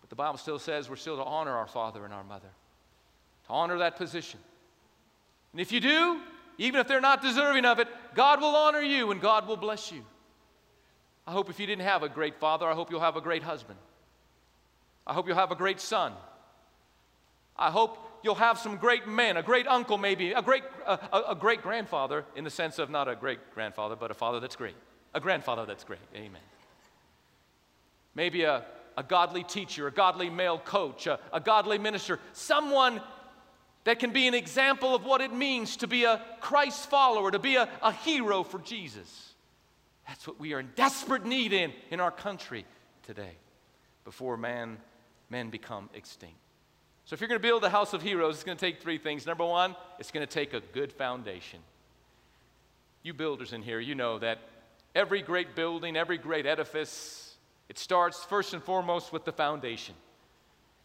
But 0.00 0.10
the 0.10 0.16
Bible 0.16 0.38
still 0.38 0.58
says 0.58 0.90
we're 0.90 0.96
still 0.96 1.16
to 1.16 1.24
honor 1.24 1.52
our 1.52 1.68
father 1.68 2.04
and 2.04 2.12
our 2.12 2.24
mother, 2.24 2.48
to 3.46 3.52
honor 3.52 3.78
that 3.78 3.96
position. 3.96 4.40
And 5.52 5.60
if 5.60 5.70
you 5.70 5.80
do, 5.80 6.20
even 6.58 6.80
if 6.80 6.88
they're 6.88 7.00
not 7.00 7.22
deserving 7.22 7.64
of 7.64 7.78
it, 7.78 7.88
God 8.14 8.40
will 8.40 8.56
honor 8.56 8.80
you 8.80 9.10
and 9.10 9.20
God 9.20 9.46
will 9.46 9.56
bless 9.56 9.92
you. 9.92 10.02
I 11.26 11.32
hope 11.32 11.50
if 11.50 11.60
you 11.60 11.66
didn't 11.66 11.84
have 11.84 12.02
a 12.02 12.08
great 12.08 12.36
father, 12.36 12.66
I 12.66 12.74
hope 12.74 12.90
you'll 12.90 13.00
have 13.00 13.16
a 13.16 13.20
great 13.20 13.42
husband. 13.42 13.78
I 15.06 15.12
hope 15.12 15.26
you'll 15.26 15.36
have 15.36 15.52
a 15.52 15.56
great 15.56 15.80
son. 15.80 16.12
I 17.56 17.70
hope 17.70 17.98
you'll 18.22 18.34
have 18.36 18.58
some 18.58 18.76
great 18.76 19.06
men, 19.06 19.36
a 19.36 19.42
great 19.42 19.66
uncle, 19.66 19.98
maybe, 19.98 20.32
a 20.32 20.42
great, 20.42 20.62
a, 20.86 20.98
a 21.30 21.34
great 21.34 21.62
grandfather, 21.62 22.24
in 22.34 22.44
the 22.44 22.50
sense 22.50 22.78
of 22.78 22.90
not 22.90 23.08
a 23.08 23.14
great 23.14 23.38
grandfather, 23.54 23.96
but 23.96 24.10
a 24.10 24.14
father 24.14 24.40
that's 24.40 24.56
great. 24.56 24.74
A 25.14 25.20
grandfather 25.20 25.66
that's 25.66 25.84
great. 25.84 26.00
Amen. 26.14 26.40
Maybe 28.14 28.42
a, 28.44 28.64
a 28.96 29.02
godly 29.02 29.44
teacher, 29.44 29.86
a 29.86 29.92
godly 29.92 30.30
male 30.30 30.58
coach, 30.58 31.06
a, 31.06 31.18
a 31.32 31.40
godly 31.40 31.78
minister, 31.78 32.18
someone 32.32 33.00
that 33.84 33.98
can 33.98 34.12
be 34.12 34.28
an 34.28 34.34
example 34.34 34.94
of 34.94 35.04
what 35.04 35.20
it 35.20 35.32
means 35.32 35.76
to 35.78 35.86
be 35.86 36.04
a 36.04 36.22
Christ 36.40 36.88
follower, 36.88 37.30
to 37.30 37.38
be 37.38 37.56
a, 37.56 37.68
a 37.82 37.92
hero 37.92 38.42
for 38.42 38.58
Jesus. 38.60 39.31
That's 40.06 40.26
what 40.26 40.40
we 40.40 40.52
are 40.52 40.60
in 40.60 40.70
desperate 40.74 41.24
need 41.24 41.52
in 41.52 41.72
in 41.90 42.00
our 42.00 42.10
country 42.10 42.64
today 43.02 43.36
before 44.04 44.36
man, 44.36 44.78
men 45.30 45.50
become 45.50 45.88
extinct. 45.94 46.36
So, 47.04 47.14
if 47.14 47.20
you're 47.20 47.28
going 47.28 47.40
to 47.40 47.46
build 47.46 47.64
a 47.64 47.70
house 47.70 47.92
of 47.92 48.02
heroes, 48.02 48.36
it's 48.36 48.44
going 48.44 48.56
to 48.56 48.64
take 48.64 48.80
three 48.80 48.98
things. 48.98 49.26
Number 49.26 49.44
one, 49.44 49.74
it's 49.98 50.10
going 50.10 50.26
to 50.26 50.32
take 50.32 50.54
a 50.54 50.60
good 50.60 50.92
foundation. 50.92 51.60
You 53.02 53.12
builders 53.12 53.52
in 53.52 53.62
here, 53.62 53.80
you 53.80 53.94
know 53.94 54.18
that 54.20 54.38
every 54.94 55.22
great 55.22 55.56
building, 55.56 55.96
every 55.96 56.18
great 56.18 56.46
edifice, 56.46 57.34
it 57.68 57.78
starts 57.78 58.22
first 58.24 58.54
and 58.54 58.62
foremost 58.62 59.12
with 59.12 59.24
the 59.24 59.32
foundation. 59.32 59.94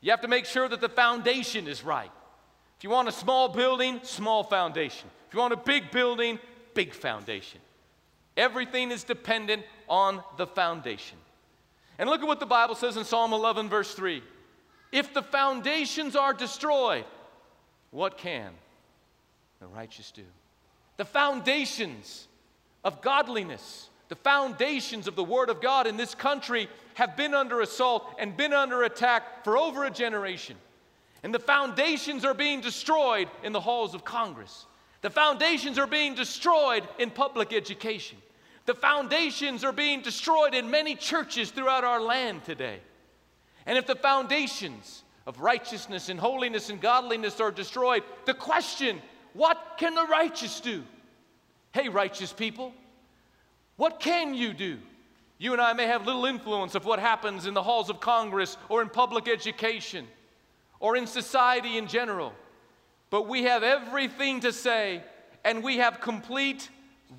You 0.02 0.12
have 0.12 0.22
to 0.22 0.28
make 0.28 0.46
sure 0.46 0.68
that 0.68 0.82
the 0.82 0.90
foundation 0.90 1.68
is 1.68 1.84
right. 1.84 2.12
If 2.78 2.84
you 2.84 2.90
want 2.90 3.08
a 3.08 3.12
small 3.12 3.50
building, 3.50 4.00
small 4.04 4.44
foundation. 4.44 5.10
If 5.28 5.34
you 5.34 5.40
want 5.40 5.54
a 5.54 5.58
big 5.58 5.92
building, 5.92 6.40
big 6.74 6.94
foundation. 6.94 7.60
Everything 8.38 8.92
is 8.92 9.04
dependent 9.04 9.64
on 9.90 10.24
the 10.38 10.46
foundation. 10.48 11.18
And 11.98 12.10
look 12.10 12.22
at 12.22 12.28
what 12.28 12.40
the 12.40 12.46
Bible 12.46 12.76
says 12.76 12.96
in 12.96 13.04
Psalm 13.04 13.34
11, 13.34 13.68
verse 13.68 13.94
3. 13.96 14.22
If 14.92 15.14
the 15.14 15.24
foundations 15.24 16.16
are 16.16 16.34
destroyed, 16.34 17.06
what 17.92 18.18
can 18.18 18.52
the 19.60 19.68
righteous 19.68 20.12
do? 20.12 20.24
The 20.98 21.06
foundations 21.06 22.28
of 22.84 23.02
godliness, 23.02 23.90
the 24.10 24.16
foundations 24.16 25.08
of 25.08 25.16
the 25.16 25.24
Word 25.24 25.50
of 25.50 25.62
God 25.62 25.88
in 25.88 25.98
this 25.98 26.14
country 26.16 26.70
have 26.94 27.18
been 27.18 27.34
under 27.34 27.62
assault 27.62 28.16
and 28.20 28.38
been 28.38 28.54
under 28.54 28.84
attack 28.84 29.44
for 29.44 29.58
over 29.58 29.84
a 29.86 29.92
generation. 29.92 30.56
And 31.24 31.34
the 31.34 31.40
foundations 31.40 32.24
are 32.24 32.36
being 32.36 32.62
destroyed 32.62 33.28
in 33.44 33.52
the 33.52 33.60
halls 33.60 33.96
of 33.96 34.06
Congress. 34.06 34.68
The 35.02 35.10
foundations 35.10 35.78
are 35.78 35.88
being 35.88 36.16
destroyed 36.16 36.88
in 37.00 37.10
public 37.10 37.52
education. 37.52 38.18
The 38.68 38.76
foundations 38.76 39.64
are 39.64 39.72
being 39.72 40.02
destroyed 40.02 40.54
in 40.54 40.70
many 40.70 40.94
churches 40.94 41.52
throughout 41.52 41.86
our 41.86 42.02
land 42.02 42.44
today. 42.44 42.82
And 43.66 43.78
if 43.78 43.88
the 43.88 43.96
foundations 43.96 45.04
of 45.26 45.40
righteousness 45.40 46.10
and 46.10 46.20
holiness 46.20 46.70
and 46.70 46.82
godliness 46.82 47.40
are 47.40 47.50
destroyed, 47.50 48.04
the 48.26 48.34
question, 48.34 49.02
what 49.32 49.76
can 49.78 49.96
the 49.96 50.06
righteous 50.06 50.60
do? 50.60 50.84
Hey, 51.72 51.88
righteous 51.88 52.34
people, 52.34 52.74
what 53.78 54.02
can 54.02 54.34
you 54.34 54.54
do? 54.54 54.80
You 55.38 55.54
and 55.54 55.62
I 55.62 55.72
may 55.72 55.88
have 55.88 56.06
little 56.06 56.26
influence 56.26 56.76
of 56.76 56.84
what 56.84 57.00
happens 57.00 57.46
in 57.46 57.54
the 57.54 57.64
halls 57.64 57.90
of 57.90 58.02
Congress 58.02 58.58
or 58.68 58.82
in 58.82 58.90
public 58.90 59.30
education 59.30 60.06
or 60.82 60.98
in 60.98 61.08
society 61.08 61.78
in 61.78 61.88
general, 61.88 62.34
but 63.12 63.30
we 63.30 63.44
have 63.44 63.64
everything 63.64 64.42
to 64.42 64.52
say 64.52 65.04
and 65.46 65.64
we 65.64 65.78
have 65.78 66.02
complete 66.02 66.70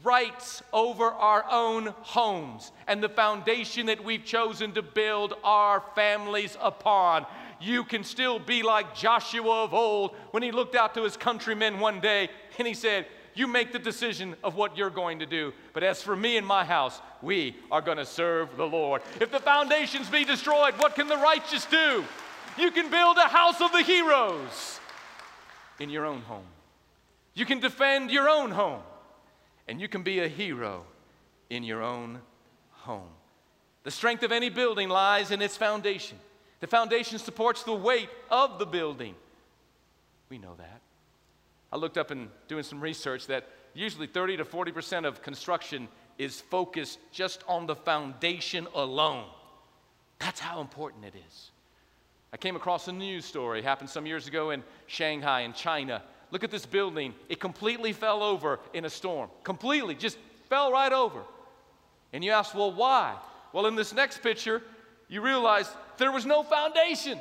rights 0.02 0.62
over 0.72 1.04
our 1.04 1.44
own 1.50 1.86
homes 2.02 2.72
and 2.86 3.02
the 3.02 3.08
foundation 3.08 3.86
that 3.86 4.04
we've 4.04 4.24
chosen 4.24 4.72
to 4.72 4.82
build 4.82 5.34
our 5.42 5.82
families 5.94 6.56
upon. 6.60 7.26
You 7.60 7.84
can 7.84 8.04
still 8.04 8.38
be 8.38 8.62
like 8.62 8.94
Joshua 8.94 9.64
of 9.64 9.74
old 9.74 10.14
when 10.30 10.42
he 10.42 10.52
looked 10.52 10.74
out 10.74 10.94
to 10.94 11.02
his 11.02 11.16
countrymen 11.16 11.80
one 11.80 12.00
day 12.00 12.28
and 12.58 12.68
he 12.68 12.74
said, 12.74 13.06
You 13.34 13.46
make 13.46 13.72
the 13.72 13.78
decision 13.78 14.36
of 14.44 14.54
what 14.54 14.76
you're 14.76 14.90
going 14.90 15.18
to 15.20 15.26
do. 15.26 15.52
But 15.72 15.82
as 15.82 16.02
for 16.02 16.14
me 16.14 16.36
and 16.36 16.46
my 16.46 16.64
house, 16.64 17.00
we 17.22 17.56
are 17.70 17.80
going 17.80 17.98
to 17.98 18.06
serve 18.06 18.56
the 18.56 18.66
Lord. 18.66 19.02
If 19.20 19.32
the 19.32 19.40
foundations 19.40 20.08
be 20.08 20.24
destroyed, 20.24 20.74
what 20.74 20.94
can 20.94 21.08
the 21.08 21.16
righteous 21.16 21.64
do? 21.64 22.04
You 22.56 22.70
can 22.70 22.90
build 22.90 23.16
a 23.16 23.28
house 23.28 23.60
of 23.60 23.72
the 23.72 23.82
heroes 23.82 24.80
in 25.80 25.90
your 25.90 26.04
own 26.04 26.20
home. 26.22 26.46
You 27.34 27.46
can 27.46 27.60
defend 27.60 28.10
your 28.10 28.28
own 28.28 28.50
home 28.50 28.82
and 29.68 29.80
you 29.80 29.88
can 29.88 30.02
be 30.02 30.20
a 30.20 30.28
hero 30.28 30.84
in 31.50 31.62
your 31.62 31.82
own 31.82 32.20
home. 32.70 33.10
The 33.84 33.90
strength 33.90 34.22
of 34.22 34.32
any 34.32 34.48
building 34.48 34.88
lies 34.88 35.30
in 35.30 35.40
its 35.40 35.56
foundation. 35.56 36.18
The 36.60 36.66
foundation 36.66 37.18
supports 37.18 37.62
the 37.62 37.74
weight 37.74 38.08
of 38.30 38.58
the 38.58 38.66
building. 38.66 39.14
We 40.28 40.38
know 40.38 40.54
that. 40.58 40.80
I 41.72 41.76
looked 41.76 41.98
up 41.98 42.10
and 42.10 42.28
doing 42.48 42.64
some 42.64 42.80
research 42.80 43.26
that 43.26 43.46
usually 43.74 44.06
30 44.06 44.38
to 44.38 44.44
40% 44.44 45.06
of 45.06 45.22
construction 45.22 45.88
is 46.16 46.40
focused 46.40 46.98
just 47.12 47.44
on 47.46 47.66
the 47.66 47.76
foundation 47.76 48.66
alone. 48.74 49.26
That's 50.18 50.40
how 50.40 50.60
important 50.60 51.04
it 51.04 51.14
is. 51.28 51.50
I 52.32 52.36
came 52.36 52.56
across 52.56 52.88
a 52.88 52.92
news 52.92 53.24
story, 53.24 53.62
happened 53.62 53.88
some 53.88 54.04
years 54.04 54.26
ago 54.26 54.50
in 54.50 54.62
Shanghai, 54.86 55.42
in 55.42 55.52
China, 55.52 56.02
Look 56.30 56.44
at 56.44 56.50
this 56.50 56.66
building. 56.66 57.14
It 57.28 57.40
completely 57.40 57.92
fell 57.92 58.22
over 58.22 58.60
in 58.74 58.84
a 58.84 58.90
storm. 58.90 59.30
Completely, 59.44 59.94
just 59.94 60.18
fell 60.48 60.70
right 60.70 60.92
over. 60.92 61.22
And 62.12 62.24
you 62.24 62.32
ask, 62.32 62.54
well, 62.54 62.72
why? 62.72 63.16
Well, 63.52 63.66
in 63.66 63.74
this 63.74 63.94
next 63.94 64.22
picture, 64.22 64.62
you 65.08 65.20
realize 65.20 65.70
there 65.96 66.12
was 66.12 66.26
no 66.26 66.42
foundation. 66.42 67.18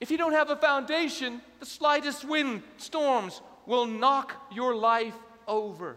If 0.00 0.10
you 0.10 0.18
don't 0.18 0.32
have 0.32 0.50
a 0.50 0.56
foundation, 0.56 1.40
the 1.60 1.66
slightest 1.66 2.24
wind 2.24 2.62
storms 2.76 3.40
will 3.66 3.86
knock 3.86 4.34
your 4.52 4.74
life 4.74 5.16
over. 5.46 5.96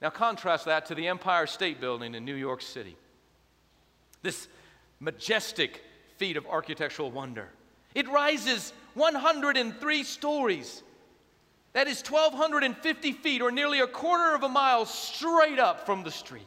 Now, 0.00 0.10
contrast 0.10 0.64
that 0.66 0.86
to 0.86 0.94
the 0.94 1.08
Empire 1.08 1.46
State 1.46 1.80
Building 1.80 2.14
in 2.14 2.24
New 2.24 2.34
York 2.34 2.60
City. 2.60 2.96
This 4.22 4.48
majestic 5.00 5.80
feat 6.16 6.36
of 6.36 6.46
architectural 6.46 7.10
wonder. 7.10 7.48
It 7.94 8.08
rises 8.08 8.72
103 8.94 10.04
stories. 10.04 10.82
That 11.72 11.88
is 11.88 12.02
1,250 12.02 13.12
feet, 13.12 13.40
or 13.40 13.50
nearly 13.50 13.80
a 13.80 13.86
quarter 13.86 14.34
of 14.34 14.42
a 14.42 14.48
mile 14.48 14.84
straight 14.84 15.58
up 15.58 15.86
from 15.86 16.02
the 16.02 16.10
street. 16.10 16.46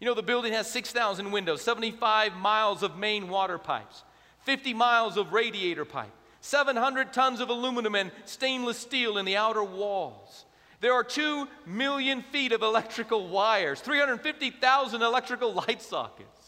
You 0.00 0.06
know, 0.06 0.14
the 0.14 0.22
building 0.22 0.52
has 0.54 0.68
6,000 0.70 1.30
windows, 1.30 1.62
75 1.62 2.34
miles 2.34 2.82
of 2.82 2.96
main 2.96 3.28
water 3.28 3.58
pipes, 3.58 4.02
50 4.44 4.74
miles 4.74 5.16
of 5.16 5.32
radiator 5.32 5.84
pipe, 5.84 6.10
700 6.40 7.12
tons 7.12 7.40
of 7.40 7.50
aluminum 7.50 7.94
and 7.94 8.10
stainless 8.24 8.78
steel 8.78 9.18
in 9.18 9.26
the 9.26 9.36
outer 9.36 9.62
walls. 9.62 10.46
There 10.80 10.94
are 10.94 11.04
2 11.04 11.46
million 11.66 12.22
feet 12.22 12.52
of 12.52 12.62
electrical 12.62 13.28
wires, 13.28 13.80
350,000 13.80 15.02
electrical 15.02 15.52
light 15.52 15.82
sockets. 15.82 16.39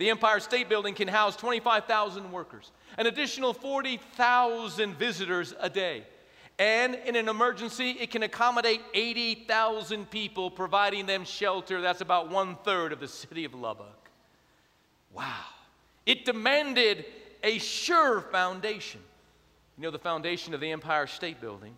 The 0.00 0.08
Empire 0.08 0.40
State 0.40 0.70
Building 0.70 0.94
can 0.94 1.08
house 1.08 1.36
25,000 1.36 2.32
workers, 2.32 2.72
an 2.96 3.06
additional 3.06 3.52
40,000 3.52 4.94
visitors 4.94 5.54
a 5.60 5.68
day. 5.68 6.04
And 6.58 6.94
in 6.94 7.16
an 7.16 7.28
emergency, 7.28 7.90
it 8.00 8.10
can 8.10 8.22
accommodate 8.22 8.80
80,000 8.94 10.10
people, 10.10 10.50
providing 10.50 11.04
them 11.04 11.26
shelter. 11.26 11.82
That's 11.82 12.00
about 12.00 12.30
one 12.30 12.56
third 12.64 12.94
of 12.94 13.00
the 13.00 13.08
city 13.08 13.44
of 13.44 13.52
Lubbock. 13.52 14.08
Wow. 15.12 15.44
It 16.06 16.24
demanded 16.24 17.04
a 17.42 17.58
sure 17.58 18.22
foundation. 18.22 19.02
You 19.76 19.82
know, 19.82 19.90
the 19.90 19.98
foundation 19.98 20.54
of 20.54 20.62
the 20.62 20.70
Empire 20.70 21.08
State 21.08 21.42
Building, 21.42 21.74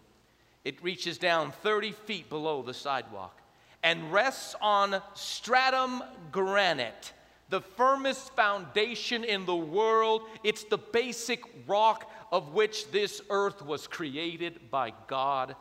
it 0.64 0.80
reaches 0.80 1.18
down 1.18 1.50
30 1.64 1.90
feet 1.90 2.28
below 2.28 2.62
the 2.62 2.72
sidewalk 2.72 3.40
and 3.82 4.12
rests 4.12 4.54
on 4.62 5.02
stratum 5.14 6.04
granite 6.30 7.12
the 7.52 7.60
firmest 7.60 8.34
foundation 8.34 9.24
in 9.24 9.44
the 9.44 9.54
world. 9.54 10.22
It's 10.42 10.64
the 10.64 10.78
basic 10.78 11.42
rock 11.66 12.10
of 12.32 12.54
which 12.54 12.90
this 12.90 13.20
earth 13.28 13.60
was 13.60 13.86
created 13.86 14.70
by 14.70 14.94
God 15.06 15.54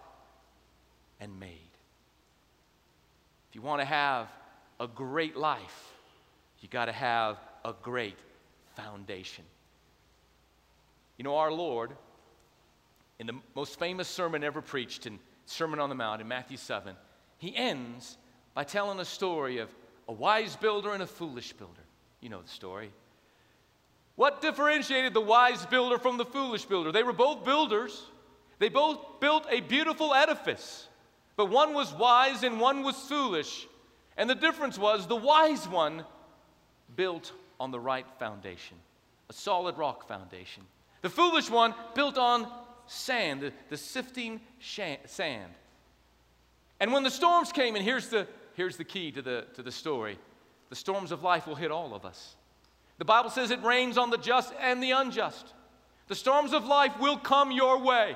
and 1.20 1.38
made. 1.38 1.58
If 3.50 3.56
you 3.56 3.62
want 3.62 3.82
to 3.82 3.86
have 3.86 4.30
a 4.80 4.88
great 4.88 5.36
life, 5.36 5.92
you 6.62 6.70
got 6.70 6.86
to 6.86 6.94
have 6.94 7.36
a 7.66 7.74
great 7.84 8.18
foundation. 8.78 9.44
You 11.18 11.26
know, 11.26 11.36
our 11.36 11.52
Lord, 11.52 11.92
in 13.20 13.28
the 13.28 13.36
most 13.54 13.78
famous 13.78 14.08
sermon 14.08 14.46
ever 14.46 14.62
preached 14.62 15.08
in 15.08 15.20
Sermon 15.46 15.82
on 15.82 15.90
the 15.90 15.96
Mount 15.96 16.22
in 16.22 16.28
Matthew 16.30 16.56
7, 16.56 16.96
he 17.38 17.54
ends 17.54 18.18
by 18.54 18.64
telling 18.64 19.02
a 19.02 19.06
story 19.06 19.58
of 19.58 19.70
a 20.12 20.14
wise 20.14 20.58
builder 20.58 20.92
and 20.92 21.02
a 21.02 21.08
foolish 21.08 21.54
builder. 21.54 21.86
You 22.20 22.28
know 22.28 22.42
the 22.42 22.50
story. 22.50 22.92
What 24.18 24.42
differentiated 24.42 25.14
the 25.14 25.22
wise 25.22 25.66
builder 25.66 25.98
from 25.98 26.18
the 26.18 26.26
foolish 26.26 26.66
builder? 26.66 26.92
They 26.92 27.02
were 27.02 27.14
both 27.14 27.46
builders, 27.46 28.08
they 28.60 28.68
both 28.68 29.22
built 29.22 29.48
a 29.50 29.62
beautiful 29.62 30.14
edifice. 30.14 30.90
But 31.38 31.46
one 31.46 31.74
was 31.74 31.94
wise 31.94 32.44
and 32.44 32.60
one 32.60 32.84
was 32.84 32.98
foolish. 32.98 33.66
And 34.18 34.30
the 34.30 34.36
difference 34.36 34.78
was 34.78 35.08
the 35.08 35.16
wise 35.16 35.66
one 35.70 36.04
built 36.98 37.32
on 37.58 37.72
the 37.72 37.80
right 37.80 38.06
foundation, 38.20 38.76
a 39.30 39.34
solid 39.34 39.78
rock 39.78 40.10
foundation. 40.10 40.64
The 41.04 41.10
foolish 41.10 41.50
one 41.50 41.74
built 41.96 42.18
on 42.18 42.52
sand, 42.86 43.40
the, 43.42 43.54
the 43.70 43.78
sifting 43.78 44.42
sand. 44.60 45.54
And 46.82 46.92
when 46.92 47.04
the 47.04 47.10
storms 47.10 47.54
came, 47.54 47.78
and 47.78 47.86
here's 47.86 48.10
the, 48.10 48.28
here's 48.62 48.78
the 48.78 48.84
key 48.84 49.12
to 49.12 49.24
the, 49.24 49.44
to 49.56 49.64
the 49.64 49.72
story 49.72 50.20
the 50.70 50.76
storms 50.76 51.12
of 51.12 51.24
life 51.24 51.48
will 51.48 51.56
hit 51.56 51.72
all 51.72 51.96
of 51.96 52.06
us. 52.06 52.36
The 53.00 53.06
Bible 53.06 53.32
says 53.32 53.50
it 53.50 53.64
rains 53.64 53.98
on 53.98 54.12
the 54.12 54.20
just 54.20 54.54
and 54.62 54.84
the 54.84 54.92
unjust. 54.92 55.56
The 56.10 56.14
storms 56.14 56.54
of 56.54 56.66
life 56.66 56.94
will 57.00 57.18
come 57.18 57.52
your 57.52 57.80
way. 57.80 58.16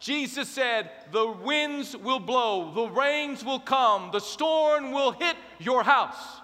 Jesus 0.00 0.48
said, 0.48 0.90
The 1.12 1.28
winds 1.30 1.94
will 1.94 2.20
blow, 2.20 2.72
the 2.72 2.88
rains 2.88 3.44
will 3.44 3.60
come, 3.60 4.08
the 4.12 4.20
storm 4.20 4.92
will 4.92 5.12
hit 5.12 5.36
your 5.58 5.82
house. 5.82 6.40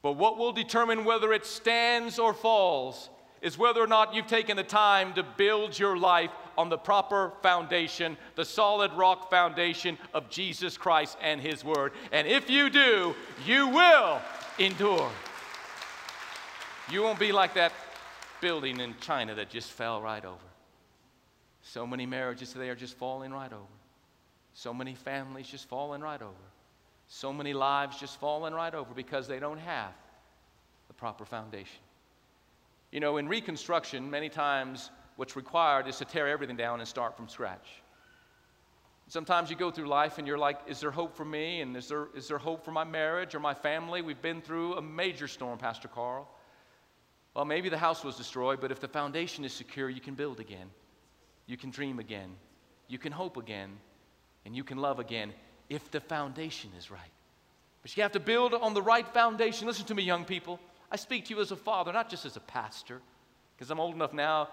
But 0.00 0.12
what 0.12 0.38
will 0.38 0.52
determine 0.52 1.04
whether 1.04 1.32
it 1.32 1.44
stands 1.44 2.20
or 2.20 2.32
falls 2.32 3.10
is 3.40 3.58
whether 3.58 3.80
or 3.80 3.86
not 3.86 4.14
you've 4.14 4.26
taken 4.26 4.56
the 4.56 4.64
time 4.64 5.14
to 5.14 5.22
build 5.22 5.78
your 5.78 5.96
life 5.96 6.30
on 6.56 6.68
the 6.68 6.78
proper 6.78 7.32
foundation, 7.42 8.16
the 8.34 8.44
solid 8.44 8.92
rock 8.94 9.30
foundation 9.30 9.96
of 10.12 10.28
Jesus 10.28 10.76
Christ 10.76 11.16
and 11.22 11.40
His 11.40 11.64
Word. 11.64 11.92
And 12.12 12.26
if 12.26 12.50
you 12.50 12.68
do, 12.70 13.14
you 13.46 13.68
will 13.68 14.20
endure. 14.58 15.10
You 16.90 17.02
won't 17.02 17.18
be 17.18 17.32
like 17.32 17.54
that 17.54 17.72
building 18.40 18.80
in 18.80 18.94
China 19.00 19.34
that 19.34 19.50
just 19.50 19.70
fell 19.70 20.00
right 20.00 20.24
over. 20.24 20.36
So 21.62 21.86
many 21.86 22.06
marriages 22.06 22.52
today 22.52 22.68
are 22.70 22.74
just 22.74 22.96
falling 22.96 23.32
right 23.32 23.52
over. 23.52 23.64
So 24.54 24.72
many 24.72 24.94
families 24.94 25.46
just 25.46 25.68
falling 25.68 26.00
right 26.00 26.20
over. 26.20 26.34
So 27.08 27.32
many 27.32 27.52
lives 27.52 27.98
just 27.98 28.18
falling 28.18 28.52
right 28.54 28.74
over 28.74 28.92
because 28.94 29.28
they 29.28 29.38
don't 29.38 29.58
have 29.58 29.92
the 30.88 30.94
proper 30.94 31.24
foundation. 31.24 31.80
You 32.90 33.00
know, 33.00 33.18
in 33.18 33.28
reconstruction, 33.28 34.10
many 34.10 34.28
times 34.28 34.90
what's 35.16 35.36
required 35.36 35.88
is 35.88 35.98
to 35.98 36.04
tear 36.04 36.28
everything 36.28 36.56
down 36.56 36.80
and 36.80 36.88
start 36.88 37.16
from 37.16 37.28
scratch. 37.28 37.66
Sometimes 39.08 39.50
you 39.50 39.56
go 39.56 39.70
through 39.70 39.88
life 39.88 40.18
and 40.18 40.26
you're 40.26 40.38
like, 40.38 40.60
is 40.66 40.80
there 40.80 40.90
hope 40.90 41.16
for 41.16 41.24
me? 41.24 41.60
And 41.60 41.76
is 41.76 41.88
there, 41.88 42.08
is 42.14 42.28
there 42.28 42.38
hope 42.38 42.64
for 42.64 42.72
my 42.72 42.84
marriage 42.84 43.34
or 43.34 43.40
my 43.40 43.54
family? 43.54 44.02
We've 44.02 44.20
been 44.20 44.42
through 44.42 44.74
a 44.74 44.82
major 44.82 45.26
storm, 45.26 45.58
Pastor 45.58 45.88
Carl. 45.88 46.28
Well, 47.34 47.44
maybe 47.44 47.68
the 47.68 47.78
house 47.78 48.04
was 48.04 48.16
destroyed, 48.16 48.60
but 48.60 48.70
if 48.70 48.80
the 48.80 48.88
foundation 48.88 49.44
is 49.44 49.52
secure, 49.52 49.88
you 49.88 50.00
can 50.00 50.14
build 50.14 50.40
again. 50.40 50.68
You 51.46 51.56
can 51.56 51.70
dream 51.70 51.98
again. 51.98 52.30
You 52.86 52.98
can 52.98 53.12
hope 53.12 53.36
again. 53.36 53.70
And 54.44 54.54
you 54.54 54.64
can 54.64 54.78
love 54.78 54.98
again 54.98 55.32
if 55.68 55.90
the 55.90 56.00
foundation 56.00 56.70
is 56.78 56.90
right. 56.90 57.00
But 57.82 57.96
you 57.96 58.02
have 58.02 58.12
to 58.12 58.20
build 58.20 58.54
on 58.54 58.74
the 58.74 58.82
right 58.82 59.06
foundation. 59.08 59.66
Listen 59.66 59.86
to 59.86 59.94
me, 59.94 60.02
young 60.02 60.24
people. 60.24 60.60
I 60.90 60.96
speak 60.96 61.26
to 61.26 61.34
you 61.34 61.40
as 61.40 61.50
a 61.50 61.56
father, 61.56 61.92
not 61.92 62.08
just 62.08 62.24
as 62.24 62.36
a 62.36 62.40
pastor, 62.40 63.00
because 63.56 63.70
I'm 63.70 63.80
old 63.80 63.94
enough 63.94 64.12
now 64.12 64.48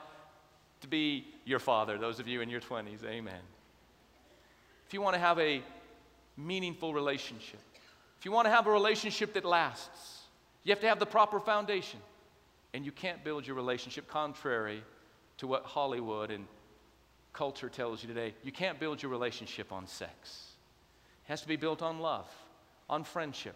to 0.82 0.88
be 0.88 1.26
your 1.46 1.60
father, 1.60 1.98
those 1.98 2.20
of 2.20 2.28
you 2.28 2.42
in 2.42 2.50
your 2.50 2.62
20s. 2.62 3.04
Amen. 3.06 3.42
If 4.88 4.94
you 4.94 5.02
want 5.02 5.16
to 5.16 5.20
have 5.20 5.40
a 5.40 5.64
meaningful 6.38 6.94
relationship, 6.94 7.60
if 8.20 8.26
you 8.26 8.32
want 8.32 8.46
to 8.46 8.52
have 8.52 8.68
a 8.68 8.72
relationship 8.72 9.34
that 9.34 9.46
lasts, 9.46 10.24
you 10.64 10.72
have 10.72 10.82
to 10.82 10.88
have 10.88 11.00
the 11.00 11.06
proper 11.06 11.40
foundation. 11.40 12.00
And 12.74 12.86
you 12.86 12.92
can't 12.92 13.24
build 13.24 13.48
your 13.48 13.56
relationship 13.56 14.08
contrary 14.08 14.84
to 15.38 15.48
what 15.48 15.64
Hollywood 15.64 16.30
and 16.32 16.46
culture 17.32 17.70
tells 17.70 18.02
you 18.02 18.10
today. 18.10 18.34
You 18.44 18.52
can't 18.52 18.80
build 18.80 19.02
your 19.02 19.12
relationship 19.12 19.72
on 19.72 19.88
sex. 19.88 20.50
It 21.26 21.30
has 21.30 21.42
to 21.42 21.48
be 21.48 21.56
built 21.56 21.82
on 21.82 22.00
love, 22.00 22.28
on 22.90 23.04
friendship, 23.04 23.56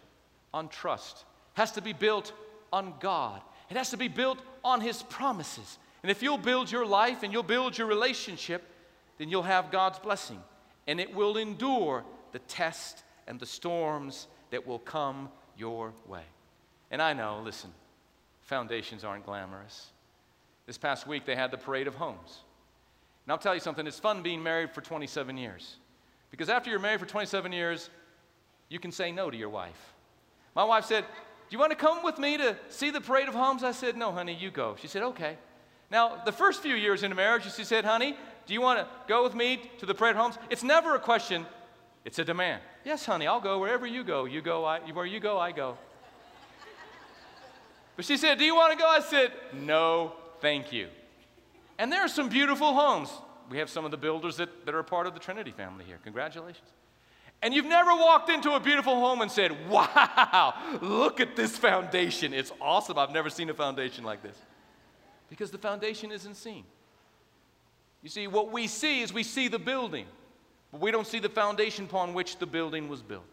on 0.54 0.68
trust. 0.68 1.24
It 1.54 1.60
has 1.60 1.72
to 1.72 1.82
be 1.82 1.92
built 1.92 2.32
on 2.72 2.94
God. 3.00 3.40
It 3.68 3.76
has 3.76 3.90
to 3.90 3.96
be 3.96 4.08
built 4.08 4.38
on 4.64 4.80
His 4.80 5.02
promises. 5.02 5.78
And 6.02 6.10
if 6.10 6.22
you'll 6.22 6.38
build 6.38 6.70
your 6.70 6.86
life 6.86 7.22
and 7.22 7.32
you'll 7.32 7.42
build 7.42 7.76
your 7.76 7.86
relationship, 7.86 8.62
then 9.18 9.28
you'll 9.28 9.42
have 9.42 9.70
God's 9.70 9.98
blessing. 9.98 10.40
And 10.86 11.00
it 11.00 11.14
will 11.14 11.36
endure 11.36 12.04
the 12.32 12.38
test 12.40 13.02
and 13.26 13.38
the 13.38 13.46
storms 13.46 14.26
that 14.50 14.66
will 14.66 14.78
come 14.78 15.28
your 15.56 15.92
way. 16.06 16.22
And 16.90 17.00
I 17.00 17.12
know, 17.12 17.40
listen, 17.44 17.70
foundations 18.40 19.04
aren't 19.04 19.24
glamorous. 19.24 19.90
This 20.66 20.78
past 20.78 21.06
week 21.06 21.24
they 21.24 21.36
had 21.36 21.50
the 21.50 21.58
parade 21.58 21.86
of 21.86 21.94
homes. 21.94 22.40
And 23.24 23.32
I'll 23.32 23.38
tell 23.38 23.54
you 23.54 23.60
something, 23.60 23.86
it's 23.86 24.00
fun 24.00 24.22
being 24.22 24.42
married 24.42 24.72
for 24.72 24.80
27 24.80 25.36
years. 25.36 25.76
Because 26.30 26.48
after 26.48 26.70
you're 26.70 26.80
married 26.80 27.00
for 27.00 27.06
27 27.06 27.52
years, 27.52 27.90
you 28.68 28.78
can 28.78 28.90
say 28.92 29.12
no 29.12 29.30
to 29.30 29.36
your 29.36 29.48
wife. 29.48 29.94
My 30.54 30.64
wife 30.64 30.84
said, 30.84 31.04
you 31.54 31.58
want 31.58 31.70
to 31.70 31.76
come 31.76 32.02
with 32.04 32.18
me 32.18 32.36
to 32.36 32.56
see 32.68 32.90
the 32.90 33.00
parade 33.00 33.28
of 33.28 33.34
homes? 33.34 33.64
I 33.64 33.72
said, 33.72 33.96
No, 33.96 34.12
honey, 34.12 34.34
you 34.34 34.50
go. 34.50 34.76
She 34.80 34.88
said, 34.88 35.02
Okay. 35.02 35.36
Now, 35.90 36.22
the 36.24 36.32
first 36.32 36.62
few 36.62 36.76
years 36.76 37.02
in 37.02 37.10
a 37.10 37.14
marriage, 37.14 37.52
she 37.52 37.64
said, 37.64 37.84
Honey, 37.84 38.16
do 38.46 38.54
you 38.54 38.60
want 38.60 38.78
to 38.78 38.86
go 39.08 39.22
with 39.24 39.34
me 39.34 39.60
to 39.78 39.86
the 39.86 39.94
parade 39.94 40.16
of 40.16 40.22
homes? 40.22 40.38
It's 40.48 40.62
never 40.62 40.94
a 40.94 41.00
question, 41.00 41.46
it's 42.04 42.18
a 42.18 42.24
demand. 42.24 42.62
Yes, 42.84 43.04
honey, 43.04 43.26
I'll 43.26 43.40
go 43.40 43.58
wherever 43.58 43.86
you 43.86 44.04
go. 44.04 44.24
You 44.24 44.40
go, 44.40 44.64
I, 44.64 44.80
where 44.92 45.06
you 45.06 45.20
go, 45.20 45.38
I 45.38 45.52
go. 45.52 45.76
But 47.96 48.04
she 48.04 48.16
said, 48.16 48.38
Do 48.38 48.44
you 48.44 48.54
want 48.54 48.72
to 48.72 48.78
go? 48.78 48.88
I 48.88 49.00
said, 49.00 49.32
No, 49.52 50.12
thank 50.40 50.72
you. 50.72 50.88
And 51.78 51.90
there 51.92 52.00
are 52.00 52.08
some 52.08 52.28
beautiful 52.28 52.72
homes. 52.72 53.10
We 53.50 53.58
have 53.58 53.68
some 53.68 53.84
of 53.84 53.90
the 53.90 53.96
builders 53.96 54.36
that, 54.36 54.64
that 54.64 54.74
are 54.74 54.82
part 54.82 55.06
of 55.06 55.14
the 55.14 55.20
Trinity 55.20 55.50
family 55.50 55.84
here. 55.84 55.98
Congratulations. 56.04 56.68
And 57.42 57.54
you've 57.54 57.66
never 57.66 57.90
walked 57.92 58.28
into 58.28 58.52
a 58.52 58.60
beautiful 58.60 58.94
home 58.94 59.22
and 59.22 59.30
said, 59.30 59.56
Wow, 59.68 60.54
look 60.82 61.20
at 61.20 61.36
this 61.36 61.56
foundation. 61.56 62.34
It's 62.34 62.52
awesome. 62.60 62.98
I've 62.98 63.12
never 63.12 63.30
seen 63.30 63.48
a 63.50 63.54
foundation 63.54 64.04
like 64.04 64.22
this. 64.22 64.36
Because 65.28 65.50
the 65.50 65.58
foundation 65.58 66.10
isn't 66.12 66.34
seen. 66.34 66.64
You 68.02 68.08
see, 68.08 68.26
what 68.26 68.50
we 68.50 68.66
see 68.66 69.02
is 69.02 69.12
we 69.12 69.22
see 69.22 69.48
the 69.48 69.58
building, 69.58 70.06
but 70.72 70.80
we 70.80 70.90
don't 70.90 71.06
see 71.06 71.18
the 71.18 71.28
foundation 71.28 71.84
upon 71.84 72.14
which 72.14 72.38
the 72.38 72.46
building 72.46 72.88
was 72.88 73.02
built. 73.02 73.24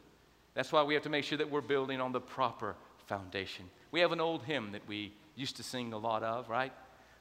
That's 0.53 0.71
why 0.71 0.83
we 0.83 0.93
have 0.93 1.03
to 1.03 1.09
make 1.09 1.23
sure 1.23 1.37
that 1.37 1.49
we're 1.49 1.61
building 1.61 2.01
on 2.01 2.11
the 2.11 2.19
proper 2.19 2.75
foundation. 3.05 3.65
We 3.91 3.99
have 4.01 4.11
an 4.11 4.19
old 4.19 4.43
hymn 4.43 4.71
that 4.73 4.87
we 4.87 5.13
used 5.35 5.55
to 5.57 5.63
sing 5.63 5.93
a 5.93 5.97
lot 5.97 6.23
of, 6.23 6.49
right? 6.49 6.73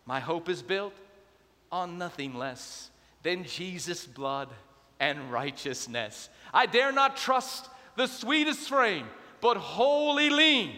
My 0.05 0.21
hope 0.21 0.49
is 0.49 0.63
built 0.63 0.95
on 1.71 1.99
nothing 1.99 2.35
less 2.35 2.91
than 3.23 3.45
Jesus' 3.45 4.07
blood 4.07 4.49
and 5.01 5.33
righteousness. 5.33 6.29
I 6.53 6.67
dare 6.67 6.93
not 6.93 7.17
trust 7.17 7.69
the 7.97 8.07
sweetest 8.07 8.69
frame, 8.69 9.07
but 9.41 9.57
wholly 9.57 10.31
lean 10.31 10.73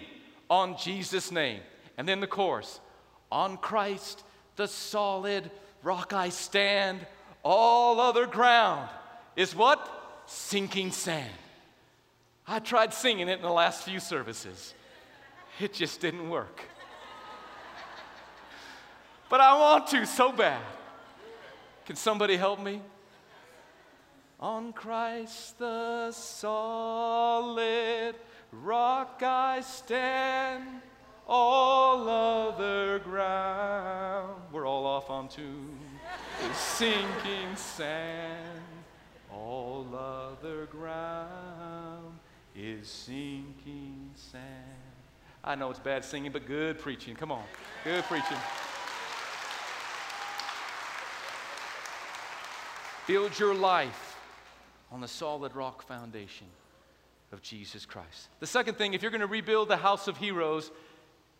on 0.51 0.77
Jesus' 0.77 1.31
name. 1.31 1.61
And 1.97 2.09
then 2.09 2.21
the 2.21 2.27
chorus 2.27 2.81
On 3.31 3.57
Christ, 3.57 4.25
the 4.57 4.67
solid 4.69 5.51
rock 5.83 6.13
I 6.13 6.31
stand, 6.31 7.07
all 7.43 8.01
other 8.01 8.27
ground 8.27 8.89
is 9.37 9.55
what? 9.55 10.25
Sinking 10.27 10.91
sand. 10.93 11.33
I 12.47 12.59
tried 12.59 12.95
singing 12.95 13.29
it 13.29 13.37
in 13.37 13.43
the 13.43 13.51
last 13.51 13.85
few 13.85 14.01
services, 14.01 14.75
it 15.61 15.75
just 15.75 16.01
didn't 16.01 16.29
work. 16.31 16.63
But 19.29 19.41
I 19.41 19.59
want 19.59 19.87
to 19.89 20.07
so 20.07 20.33
bad. 20.33 20.63
Can 21.85 21.97
somebody 21.97 22.37
help 22.37 22.61
me? 22.61 22.81
On 24.41 24.73
Christ 24.73 25.59
the 25.59 26.13
solid 26.13 28.15
rock 28.53 29.21
I 29.25 29.61
stand, 29.63 30.65
all 31.27 32.09
other 32.09 33.01
ground. 33.01 34.41
We're 34.53 34.65
all 34.65 34.87
off 34.87 35.11
on 35.11 35.29
tune. 35.29 35.81
is 36.49 36.57
sinking 36.57 37.57
sand, 37.57 38.61
all 39.33 39.89
other 39.93 40.67
ground 40.67 42.17
is 42.55 42.87
sinking 42.87 44.11
sand. 44.15 44.45
I 45.43 45.57
know 45.57 45.71
it's 45.71 45.81
bad 45.81 46.05
singing, 46.05 46.31
but 46.31 46.47
good 46.47 46.79
preaching. 46.79 47.17
Come 47.17 47.33
on, 47.33 47.43
good 47.83 48.05
preaching. 48.05 48.39
Build 53.09 53.37
your 53.37 53.55
life 53.55 54.08
on 54.91 55.01
the 55.01 55.09
solid 55.09 55.55
rock 55.55 55.87
foundation 55.87 56.47
of 57.33 57.43
Jesus 57.43 57.85
Christ. 57.85 58.29
The 58.41 58.47
second 58.47 58.77
thing, 58.77 58.95
if 58.95 59.03
you're 59.03 59.11
going 59.11 59.21
to 59.21 59.27
rebuild 59.27 59.69
the 59.69 59.77
house 59.77 60.09
of 60.09 60.17
heroes, 60.17 60.71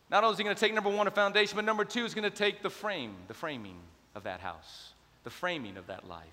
not 0.09 0.23
only 0.23 0.33
is 0.33 0.37
he 0.37 0.43
going 0.43 0.55
to 0.55 0.59
take 0.59 0.73
number 0.73 0.89
one, 0.89 1.07
a 1.07 1.11
foundation, 1.11 1.55
but 1.55 1.65
number 1.65 1.85
two 1.85 2.05
is 2.05 2.13
going 2.13 2.29
to 2.29 2.35
take 2.35 2.61
the 2.61 2.69
frame, 2.69 3.15
the 3.27 3.33
framing 3.33 3.77
of 4.15 4.23
that 4.23 4.39
house, 4.39 4.93
the 5.23 5.29
framing 5.29 5.77
of 5.77 5.87
that 5.87 6.07
life. 6.07 6.25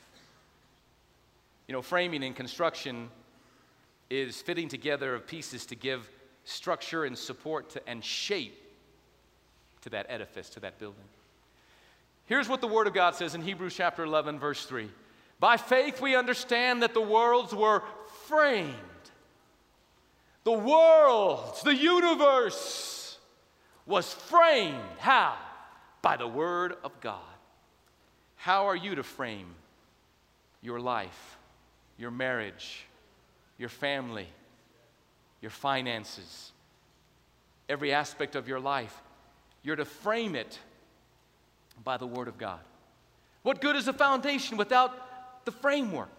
You 1.69 1.73
know, 1.73 1.83
framing 1.83 2.23
in 2.23 2.33
construction 2.33 3.09
is 4.09 4.41
fitting 4.41 4.69
together 4.69 5.15
of 5.15 5.27
pieces 5.27 5.67
to 5.67 5.75
give 5.75 6.09
structure 6.45 7.05
and 7.05 7.19
support 7.19 7.71
to, 7.71 7.89
and 7.89 8.05
shape 8.05 8.63
to 9.83 9.91
that 9.91 10.07
edifice, 10.09 10.49
to 10.51 10.61
that 10.61 10.79
building. 10.79 11.05
Here's 12.27 12.49
what 12.49 12.61
the 12.61 12.69
Word 12.69 12.87
of 12.87 12.95
God 12.95 13.15
says 13.15 13.35
in 13.35 13.43
Hebrews 13.43 13.75
chapter 13.75 14.05
11, 14.05 14.39
verse 14.39 14.65
3 14.67 14.91
By 15.39 15.57
faith, 15.57 16.01
we 16.01 16.17
understand 16.17 16.83
that 16.83 16.95
the 16.95 17.01
worlds 17.01 17.55
were 17.55 17.83
framed. 18.27 18.75
The 20.45 20.53
worlds, 20.53 21.63
the 21.63 21.75
universe 21.75 23.19
was 23.85 24.13
framed. 24.13 24.79
How? 24.99 25.37
By 26.03 26.17
the 26.17 26.29
Word 26.29 26.77
of 26.85 27.01
God. 27.01 27.21
How 28.37 28.67
are 28.67 28.77
you 28.77 28.95
to 28.95 29.03
frame 29.03 29.55
your 30.63 30.81
life, 30.81 31.39
your 31.99 32.11
marriage, 32.11 32.87
your 33.59 33.69
family, 33.69 34.29
your 35.41 35.51
finances, 35.51 36.53
every 37.69 37.93
aspect 37.93 38.37
of 38.37 38.49
your 38.49 38.61
life? 38.61 39.03
You're 39.63 39.77
to 39.77 39.85
frame 39.85 40.37
it 40.37 40.59
by 41.83 41.97
the 41.97 42.07
Word 42.07 42.29
of 42.29 42.39
God. 42.39 42.61
What 43.43 43.61
good 43.61 43.77
is 43.77 43.89
a 43.89 43.93
foundation 43.93 44.57
without 44.57 44.93
the 45.47 45.53
framework? 45.53 46.11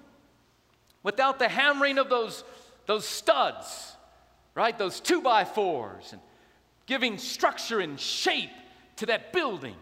Without 1.04 1.38
the 1.38 1.48
hammering 1.48 2.00
of 2.00 2.10
those, 2.10 2.44
those 2.88 3.06
studs, 3.06 3.96
right? 4.56 4.76
Those 4.78 5.00
two 5.00 5.22
by 5.22 5.46
fours, 5.46 6.12
and 6.12 6.22
giving 6.88 7.20
structure 7.20 7.80
and 7.80 8.00
shape 8.00 8.50
to 8.96 9.06
that 9.06 9.32
building. 9.32 9.76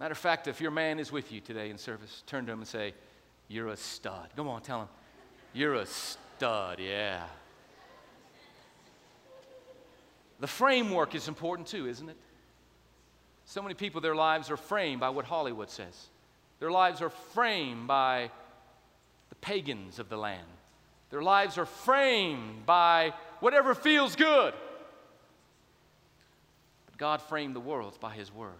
Matter 0.00 0.12
of 0.12 0.18
fact, 0.18 0.48
if 0.48 0.60
your 0.60 0.70
man 0.70 0.98
is 0.98 1.12
with 1.12 1.30
you 1.32 1.40
today 1.40 1.70
in 1.70 1.78
service, 1.78 2.22
turn 2.26 2.46
to 2.46 2.52
him 2.52 2.58
and 2.58 2.68
say, 2.68 2.94
You're 3.46 3.68
a 3.68 3.76
stud. 3.76 4.28
Come 4.36 4.48
on, 4.48 4.62
tell 4.62 4.82
him, 4.82 4.88
You're 5.52 5.74
a 5.74 5.86
stud, 5.86 6.80
yeah. 6.80 7.24
The 10.40 10.46
framework 10.46 11.14
is 11.14 11.28
important 11.28 11.68
too, 11.68 11.88
isn't 11.88 12.08
it? 12.08 12.16
So 13.44 13.62
many 13.62 13.74
people, 13.74 14.00
their 14.00 14.14
lives 14.14 14.50
are 14.50 14.56
framed 14.56 15.00
by 15.00 15.08
what 15.08 15.24
Hollywood 15.24 15.70
says. 15.70 16.08
Their 16.60 16.70
lives 16.70 17.02
are 17.02 17.10
framed 17.10 17.86
by 17.86 18.30
the 19.28 19.34
pagans 19.36 19.98
of 19.98 20.08
the 20.08 20.16
land. 20.16 20.46
Their 21.10 21.22
lives 21.22 21.56
are 21.56 21.66
framed 21.66 22.66
by 22.66 23.14
whatever 23.40 23.74
feels 23.74 24.16
good. 24.16 24.52
But 26.86 26.98
God 26.98 27.22
framed 27.22 27.54
the 27.54 27.60
worlds 27.60 27.96
by 27.96 28.14
His 28.14 28.32
Word. 28.32 28.52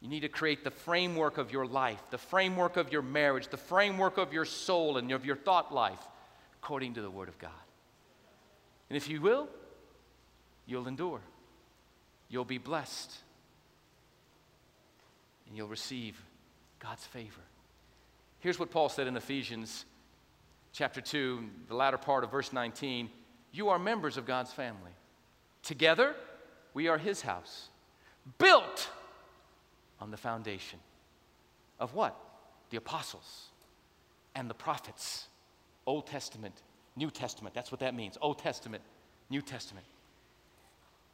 You 0.00 0.08
need 0.08 0.20
to 0.20 0.28
create 0.28 0.64
the 0.64 0.70
framework 0.70 1.38
of 1.38 1.50
your 1.50 1.66
life, 1.66 2.00
the 2.10 2.18
framework 2.18 2.76
of 2.76 2.92
your 2.92 3.02
marriage, 3.02 3.48
the 3.48 3.56
framework 3.56 4.18
of 4.18 4.32
your 4.32 4.44
soul 4.44 4.98
and 4.98 5.10
of 5.12 5.24
your 5.24 5.36
thought 5.36 5.74
life 5.74 6.06
according 6.62 6.94
to 6.94 7.02
the 7.02 7.10
Word 7.10 7.28
of 7.28 7.38
God. 7.38 7.50
And 8.90 8.96
if 8.96 9.08
you 9.08 9.20
will, 9.20 9.48
you'll 10.66 10.88
endure. 10.88 11.20
You'll 12.28 12.44
be 12.44 12.58
blessed. 12.58 13.14
And 15.48 15.56
you'll 15.56 15.68
receive 15.68 16.20
God's 16.84 17.06
favor. 17.06 17.40
Here's 18.40 18.58
what 18.58 18.70
Paul 18.70 18.90
said 18.90 19.06
in 19.06 19.16
Ephesians 19.16 19.86
chapter 20.74 21.00
2, 21.00 21.42
the 21.68 21.74
latter 21.74 21.96
part 21.96 22.24
of 22.24 22.30
verse 22.30 22.52
19. 22.52 23.08
You 23.52 23.70
are 23.70 23.78
members 23.78 24.18
of 24.18 24.26
God's 24.26 24.52
family. 24.52 24.90
Together, 25.62 26.14
we 26.74 26.88
are 26.88 26.98
his 26.98 27.22
house, 27.22 27.68
built 28.36 28.90
on 29.98 30.10
the 30.10 30.18
foundation 30.18 30.78
of 31.80 31.94
what? 31.94 32.14
The 32.68 32.76
apostles 32.76 33.46
and 34.34 34.50
the 34.50 34.54
prophets. 34.54 35.28
Old 35.86 36.06
Testament, 36.06 36.54
New 36.96 37.10
Testament. 37.10 37.54
That's 37.54 37.70
what 37.72 37.80
that 37.80 37.94
means. 37.94 38.18
Old 38.20 38.38
Testament, 38.40 38.82
New 39.30 39.40
Testament. 39.40 39.86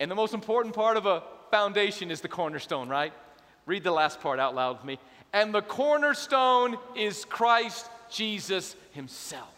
And 0.01 0.11
the 0.11 0.17
most 0.17 0.35
important 0.35 0.75
part 0.75 0.97
of 0.97 1.07
a 1.07 1.23
foundation 1.53 2.11
is 2.11 2.21
the 2.21 2.29
cornerstone, 2.29 2.89
right? 2.89 3.13
Read 3.67 3.85
the 3.85 3.93
last 3.93 4.21
part 4.21 4.41
out 4.41 4.55
loud 4.55 4.79
with 4.79 4.85
me. 4.85 4.99
And 5.33 5.55
the 5.55 5.63
cornerstone 5.63 6.77
is 6.97 7.25
Christ 7.25 7.89
Jesus 8.11 8.75
Himself. 8.93 9.55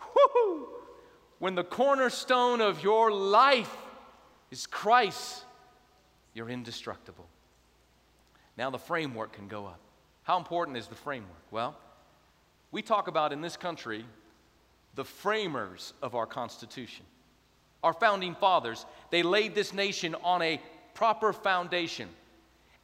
Woo-hoo! 0.00 0.68
When 1.38 1.54
the 1.54 1.64
cornerstone 1.64 2.60
of 2.60 2.82
your 2.82 3.10
life 3.10 3.74
is 4.50 4.66
Christ, 4.66 5.44
you're 6.34 6.50
indestructible. 6.50 7.26
Now 8.56 8.70
the 8.70 8.78
framework 8.78 9.32
can 9.32 9.48
go 9.48 9.66
up. 9.66 9.80
How 10.22 10.38
important 10.38 10.76
is 10.76 10.86
the 10.86 10.94
framework? 10.94 11.32
Well, 11.50 11.76
we 12.72 12.82
talk 12.82 13.08
about 13.08 13.32
in 13.32 13.40
this 13.40 13.56
country 13.56 14.04
the 14.94 15.04
framers 15.04 15.92
of 16.02 16.14
our 16.14 16.26
Constitution. 16.26 17.04
Our 17.82 17.92
founding 17.92 18.34
fathers, 18.34 18.86
they 19.10 19.22
laid 19.22 19.54
this 19.54 19.72
nation 19.72 20.16
on 20.24 20.42
a 20.42 20.60
proper 20.94 21.32
foundation. 21.32 22.08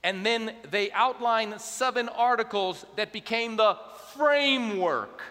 And 0.05 0.27
then 0.27 0.55
they 0.71 0.91
outline 0.93 1.59
seven 1.59 2.09
articles 2.09 2.85
that 2.97 3.12
became 3.12 3.57
the 3.57 3.77
framework 4.17 5.23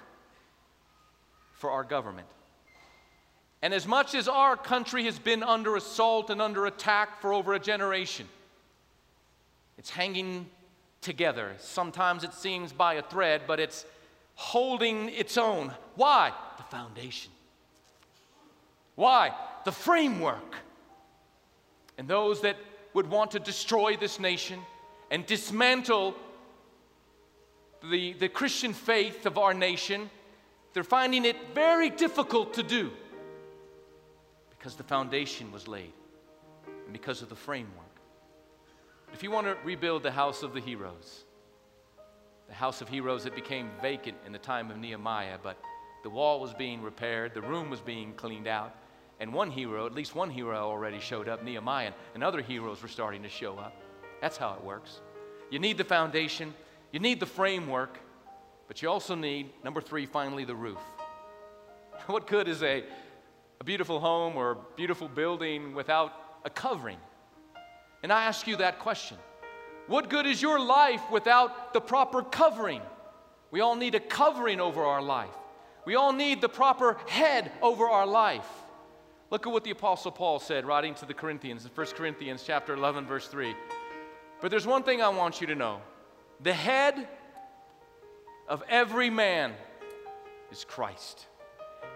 for 1.54 1.72
our 1.72 1.84
government. 1.84 2.28
And 3.62 3.74
as 3.74 3.86
much 3.86 4.16
as 4.16 4.28
our 4.28 4.58
country 4.58 5.04
has 5.06 5.20
been 5.20 5.44
under 5.44 5.76
assault 5.76 6.30
and 6.30 6.42
under 6.42 6.66
attack 6.66 7.22
for 7.22 7.34
over 7.34 7.54
a 7.54 7.60
generation, 7.60 8.28
it's 9.78 9.90
hanging 9.90 10.48
together. 11.02 11.54
Sometimes 11.60 12.24
it 12.24 12.34
seems 12.34 12.72
by 12.72 12.96
a 12.96 13.02
thread, 13.02 13.42
but 13.46 13.60
it's 13.60 13.86
holding 14.36 15.10
its 15.10 15.38
own. 15.38 15.74
Why? 15.96 16.32
The 16.58 16.64
foundation. 16.64 17.32
Why? 18.96 19.32
The 19.66 19.72
framework. 19.72 20.56
And 21.98 22.08
those 22.08 22.42
that 22.42 22.56
would 22.94 23.10
want 23.10 23.32
to 23.32 23.40
destroy 23.40 23.96
this 23.98 24.20
nation 24.20 24.60
and 25.10 25.26
dismantle 25.26 26.16
the, 27.90 28.14
the 28.14 28.30
Christian 28.30 28.74
faith 28.74 29.26
of 29.26 29.38
our 29.38 29.54
nation, 29.54 30.10
they're 30.74 30.84
finding 30.84 31.26
it 31.26 31.36
very 31.54 31.90
difficult 31.90 32.54
to 32.56 32.64
do 32.64 32.92
because 34.50 34.76
the 34.76 34.84
foundation 34.84 35.52
was 35.52 35.68
laid 35.68 35.94
and 36.86 36.94
because 36.94 37.22
of 37.22 37.30
the 37.30 37.36
framework. 37.36 37.86
If 39.14 39.24
you 39.24 39.32
want 39.32 39.48
to 39.48 39.58
rebuild 39.64 40.04
the 40.04 40.12
house 40.12 40.44
of 40.44 40.54
the 40.54 40.60
heroes, 40.60 41.26
the 42.48 42.54
house 42.54 42.82
of 42.82 42.88
heroes 42.88 43.24
that 43.24 43.36
became 43.36 43.70
vacant 43.82 44.18
in 44.26 44.32
the 44.32 44.40
time 44.40 44.70
of 44.72 44.78
Nehemiah, 44.78 45.38
but 45.42 45.58
the 46.04 46.10
wall 46.10 46.40
was 46.40 46.54
being 46.54 46.82
repaired, 46.82 47.34
the 47.34 47.42
room 47.42 47.70
was 47.70 47.82
being 47.82 48.14
cleaned 48.14 48.48
out, 48.48 48.76
and 49.22 49.32
one 49.32 49.52
hero, 49.52 49.86
at 49.86 49.94
least 49.94 50.16
one 50.16 50.32
hero 50.32 50.58
already 50.58 51.00
showed 51.00 51.30
up, 51.30 51.44
Nehemiah, 51.44 51.94
and 52.16 52.24
other 52.24 52.42
heroes 52.42 52.82
were 52.82 52.88
starting 52.88 53.22
to 53.22 53.30
show 53.30 53.56
up. 53.56 53.80
That's 54.20 54.36
how 54.36 54.56
it 54.56 54.64
works. 54.64 55.00
You 55.52 55.60
need 55.60 55.78
the 55.78 55.84
foundation, 55.84 56.56
you 56.92 57.00
need 57.00 57.20
the 57.20 57.28
framework, 57.28 58.00
but 58.68 58.82
you 58.82 58.90
also 58.90 59.14
need, 59.14 59.52
number 59.64 59.80
three, 59.80 60.08
finally, 60.08 60.44
the 60.44 60.56
roof. 60.56 60.80
What 62.08 62.26
good 62.26 62.48
is 62.48 62.64
a, 62.64 62.84
a 63.60 63.64
beautiful 63.64 64.00
home 64.00 64.36
or 64.36 64.52
a 64.54 64.58
beautiful 64.76 65.08
building 65.08 65.76
without 65.76 66.14
a 66.44 66.50
covering? 66.50 66.98
And 68.02 68.12
I 68.12 68.24
ask 68.24 68.48
you 68.48 68.56
that 68.56 68.80
question. 68.80 69.18
What 69.86 70.10
good 70.10 70.26
is 70.26 70.42
your 70.42 70.60
life 70.60 71.04
without 71.12 71.74
the 71.74 71.80
proper 71.80 72.24
covering? 72.24 72.82
We 73.52 73.62
all 73.62 73.76
need 73.76 73.94
a 73.94 74.00
covering 74.00 74.60
over 74.60 74.84
our 74.84 75.02
life. 75.04 75.36
We 75.86 75.94
all 75.94 76.12
need 76.12 76.42
the 76.42 76.50
proper 76.50 76.98
head 77.08 77.52
over 77.62 77.88
our 77.88 78.08
life. 78.08 78.48
Look 79.32 79.48
at 79.48 79.54
what 79.54 79.64
the 79.64 79.72
apostle 79.72 80.12
Paul 80.12 80.40
said 80.40 80.66
writing 80.66 80.94
to 80.96 81.06
the 81.06 81.14
Corinthians 81.14 81.64
in 81.66 81.72
1 81.74 81.88
Corinthians 81.96 82.44
chapter 82.46 82.74
11 82.74 83.08
verse 83.08 83.28
3. 83.28 83.56
But 84.42 84.52
there's 84.52 84.68
one 84.68 84.84
thing 84.84 85.02
I 85.02 85.08
want 85.08 85.40
you 85.40 85.48
to 85.48 85.56
know. 85.56 85.80
The 86.42 86.54
head 86.54 87.08
of 88.50 88.62
every 88.68 89.10
man 89.10 89.54
is 90.52 90.66
Christ. 90.66 91.28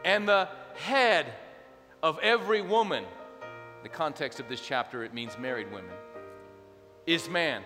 And 0.05 0.27
the 0.27 0.47
head 0.75 1.25
of 2.01 2.17
every 2.19 2.61
woman, 2.61 3.03
the 3.83 3.89
context 3.89 4.39
of 4.39 4.47
this 4.47 4.61
chapter 4.61 5.03
it 5.03 5.13
means 5.13 5.37
married 5.37 5.71
women, 5.71 5.95
is 7.05 7.27
man. 7.27 7.63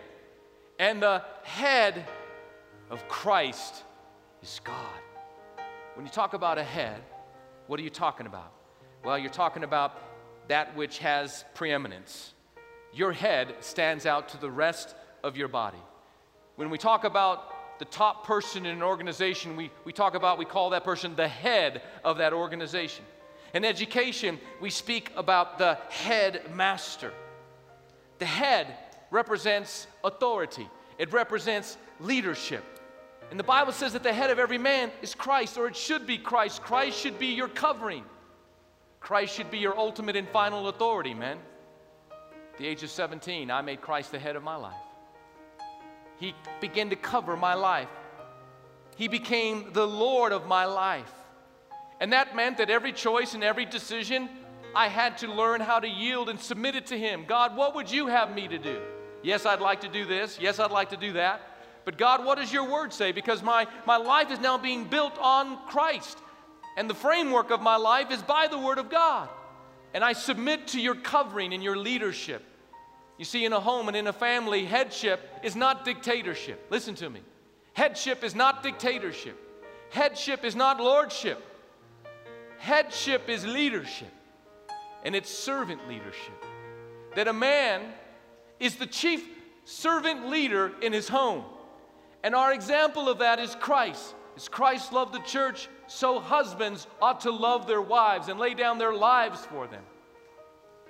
And 0.79 1.03
the 1.03 1.23
head 1.43 2.05
of 2.89 3.07
Christ 3.07 3.83
is 4.41 4.61
God. 4.63 4.75
When 5.93 6.07
you 6.07 6.11
talk 6.11 6.33
about 6.33 6.57
a 6.57 6.63
head, 6.63 7.03
what 7.67 7.79
are 7.79 7.83
you 7.83 7.89
talking 7.91 8.25
about? 8.25 8.53
Well, 9.03 9.17
you're 9.17 9.29
talking 9.29 9.63
about 9.63 9.97
that 10.49 10.75
which 10.75 10.99
has 10.99 11.45
preeminence. 11.53 12.33
Your 12.93 13.11
head 13.13 13.55
stands 13.61 14.05
out 14.05 14.29
to 14.29 14.37
the 14.37 14.51
rest 14.51 14.93
of 15.23 15.37
your 15.37 15.47
body. 15.47 15.77
When 16.55 16.69
we 16.69 16.77
talk 16.77 17.05
about 17.05 17.79
the 17.79 17.85
top 17.85 18.25
person 18.25 18.65
in 18.65 18.75
an 18.75 18.83
organization, 18.83 19.55
we, 19.55 19.71
we 19.85 19.93
talk 19.93 20.15
about, 20.15 20.37
we 20.37 20.45
call 20.45 20.71
that 20.71 20.83
person 20.83 21.15
the 21.15 21.27
head 21.27 21.81
of 22.03 22.17
that 22.17 22.33
organization. 22.33 23.05
In 23.53 23.63
education, 23.63 24.37
we 24.59 24.69
speak 24.69 25.11
about 25.15 25.57
the 25.57 25.75
head 25.89 26.41
master. 26.53 27.13
The 28.19 28.25
head 28.25 28.75
represents 29.11 29.87
authority, 30.03 30.67
it 30.97 31.13
represents 31.13 31.77
leadership. 32.01 32.63
And 33.31 33.39
the 33.39 33.43
Bible 33.43 33.71
says 33.71 33.93
that 33.93 34.01
the 34.01 34.11
head 34.11 34.31
of 34.31 34.39
every 34.39 34.57
man 34.57 34.91
is 35.03 35.13
Christ, 35.13 35.57
or 35.57 35.67
it 35.67 35.75
should 35.75 36.07
be 36.07 36.17
Christ. 36.17 36.63
Christ 36.63 36.99
should 36.99 37.19
be 37.19 37.27
your 37.27 37.47
covering. 37.47 38.03
Christ 38.99 39.35
should 39.35 39.49
be 39.49 39.57
your 39.57 39.77
ultimate 39.77 40.15
and 40.15 40.27
final 40.29 40.67
authority, 40.67 41.13
man. 41.13 41.37
At 42.11 42.57
the 42.57 42.67
age 42.67 42.83
of 42.83 42.89
17, 42.89 43.49
I 43.49 43.61
made 43.61 43.81
Christ 43.81 44.11
the 44.11 44.19
head 44.19 44.35
of 44.35 44.43
my 44.43 44.55
life. 44.55 44.73
He 46.19 46.35
began 46.59 46.89
to 46.89 46.95
cover 46.95 47.37
my 47.37 47.53
life. 47.53 47.87
He 48.97 49.07
became 49.07 49.71
the 49.71 49.87
Lord 49.87 50.33
of 50.33 50.45
my 50.47 50.65
life. 50.65 51.11
And 52.01 52.13
that 52.13 52.35
meant 52.35 52.57
that 52.57 52.69
every 52.69 52.91
choice 52.91 53.33
and 53.33 53.43
every 53.43 53.65
decision, 53.65 54.29
I 54.75 54.89
had 54.89 55.17
to 55.19 55.27
learn 55.27 55.61
how 55.61 55.79
to 55.79 55.87
yield 55.87 56.29
and 56.29 56.39
submit 56.39 56.75
it 56.75 56.87
to 56.87 56.97
Him. 56.97 57.25
God, 57.25 57.55
what 57.55 57.75
would 57.75 57.89
you 57.89 58.07
have 58.07 58.33
me 58.35 58.47
to 58.49 58.57
do? 58.57 58.81
Yes, 59.23 59.45
I'd 59.45 59.61
like 59.61 59.81
to 59.81 59.89
do 59.89 60.05
this. 60.05 60.37
Yes, 60.39 60.59
I'd 60.59 60.71
like 60.71 60.89
to 60.89 60.97
do 60.97 61.13
that. 61.13 61.41
But 61.85 61.97
God, 61.97 62.25
what 62.25 62.37
does 62.37 62.51
your 62.51 62.69
word 62.69 62.93
say? 62.93 63.11
Because 63.11 63.41
my, 63.41 63.67
my 63.85 63.97
life 63.97 64.31
is 64.31 64.39
now 64.39 64.57
being 64.57 64.85
built 64.85 65.17
on 65.17 65.57
Christ. 65.67 66.17
And 66.77 66.89
the 66.89 66.95
framework 66.95 67.51
of 67.51 67.61
my 67.61 67.75
life 67.75 68.11
is 68.11 68.21
by 68.21 68.47
the 68.47 68.57
word 68.57 68.77
of 68.77 68.89
God. 68.89 69.29
And 69.93 70.03
I 70.03 70.13
submit 70.13 70.67
to 70.69 70.79
your 70.81 70.95
covering 70.95 71.53
and 71.53 71.63
your 71.63 71.77
leadership. 71.77 72.43
You 73.17 73.25
see, 73.25 73.43
in 73.43 73.53
a 73.53 73.59
home 73.59 73.87
and 73.87 73.97
in 73.97 74.07
a 74.07 74.13
family, 74.13 74.65
headship 74.65 75.19
is 75.43 75.55
not 75.55 75.83
dictatorship. 75.83 76.67
Listen 76.69 76.95
to 76.95 77.09
me. 77.09 77.21
Headship 77.73 78.23
is 78.23 78.35
not 78.35 78.63
dictatorship. 78.63 79.37
Headship 79.89 80.45
is 80.45 80.55
not 80.55 80.79
lordship. 80.79 81.43
Headship 82.59 83.29
is 83.29 83.45
leadership, 83.45 84.11
and 85.05 85.15
it's 85.15 85.29
servant 85.29 85.87
leadership. 85.87 86.45
That 87.15 87.29
a 87.29 87.33
man 87.33 87.81
is 88.59 88.75
the 88.75 88.85
chief 88.85 89.25
servant 89.63 90.27
leader 90.27 90.73
in 90.81 90.91
his 90.91 91.07
home. 91.07 91.45
And 92.21 92.35
our 92.35 92.53
example 92.53 93.07
of 93.07 93.19
that 93.19 93.39
is 93.39 93.55
Christ. 93.55 94.13
As 94.39 94.47
Christ 94.47 94.93
loved 94.93 95.13
the 95.13 95.19
church, 95.19 95.67
so 95.87 96.17
husbands 96.17 96.87
ought 97.01 97.19
to 97.21 97.29
love 97.29 97.67
their 97.67 97.81
wives 97.81 98.29
and 98.29 98.39
lay 98.39 98.53
down 98.53 98.77
their 98.77 98.93
lives 98.93 99.45
for 99.45 99.67
them. 99.67 99.83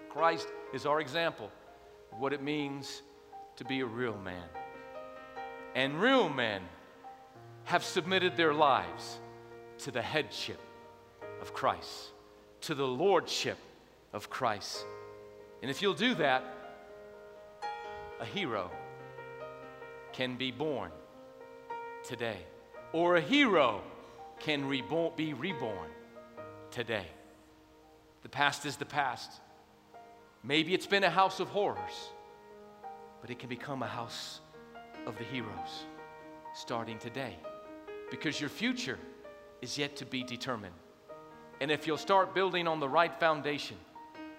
Christ 0.08 0.48
is 0.72 0.86
our 0.86 1.02
example 1.02 1.50
of 2.14 2.20
what 2.20 2.32
it 2.32 2.44
means 2.44 3.02
to 3.56 3.66
be 3.66 3.80
a 3.80 3.88
real 3.88 4.16
man. 4.20 4.48
And 5.74 6.00
real 6.00 6.30
men 6.30 6.62
have 7.64 7.84
submitted 7.84 8.38
their 8.38 8.54
lives 8.54 9.18
to 9.80 9.90
the 9.90 10.02
headship 10.04 10.60
of 11.42 11.52
Christ, 11.52 12.10
to 12.62 12.76
the 12.76 12.86
lordship 12.88 13.58
of 14.14 14.30
Christ. 14.30 14.86
And 15.64 15.72
if 15.72 15.82
you'll 15.82 15.96
do 15.96 16.14
that, 16.14 16.44
a 18.20 18.26
hero 18.26 18.70
can 20.14 20.36
be 20.36 20.52
born 20.52 20.92
today, 22.04 22.46
or 22.94 23.18
a 23.18 23.22
hero 23.22 23.82
can 24.40 24.68
reborn, 24.68 25.14
be 25.16 25.34
reborn 25.34 25.90
today. 26.72 27.08
The 28.24 28.30
past 28.30 28.66
is 28.66 28.78
the 28.78 28.86
past. 28.86 29.42
Maybe 30.44 30.74
it's 30.74 30.88
been 30.88 31.04
a 31.04 31.10
house 31.10 31.40
of 31.40 31.50
horrors, 31.50 32.10
but 33.22 33.30
it 33.30 33.40
can 33.40 33.50
become 33.50 33.84
a 33.84 33.88
house 33.88 34.40
of 35.06 35.18
the 35.18 35.24
heroes 35.26 35.86
starting 36.54 36.98
today 36.98 37.36
because 38.10 38.40
your 38.40 38.50
future 38.50 38.98
is 39.62 39.78
yet 39.78 39.96
to 39.98 40.06
be 40.06 40.24
determined. 40.24 40.76
And 41.62 41.72
if 41.72 41.86
you'll 41.86 41.98
start 41.98 42.34
building 42.34 42.68
on 42.68 42.80
the 42.80 42.88
right 42.88 43.14
foundation 43.20 43.78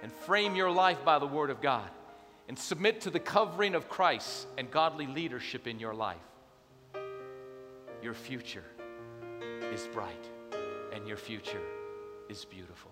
and 0.03 0.13
frame 0.13 0.57
your 0.57 0.71
life 0.71 1.05
by 1.05 1.19
the 1.19 1.27
Word 1.27 1.51
of 1.51 1.61
God 1.61 1.89
and 2.49 2.59
submit 2.59 3.03
to 3.03 3.11
the 3.11 3.21
covering 3.21 3.75
of 3.75 3.89
Christ 3.89 4.47
and 4.57 4.71
godly 4.71 5.07
leadership 5.07 5.67
in 5.67 5.79
your 5.79 5.95
life, 5.95 6.17
your 8.03 8.15
future 8.15 8.65
is 9.73 9.89
bright 9.93 10.29
and 10.93 11.07
your 11.07 11.17
future 11.17 11.63
is 12.29 12.45
beautiful. 12.45 12.91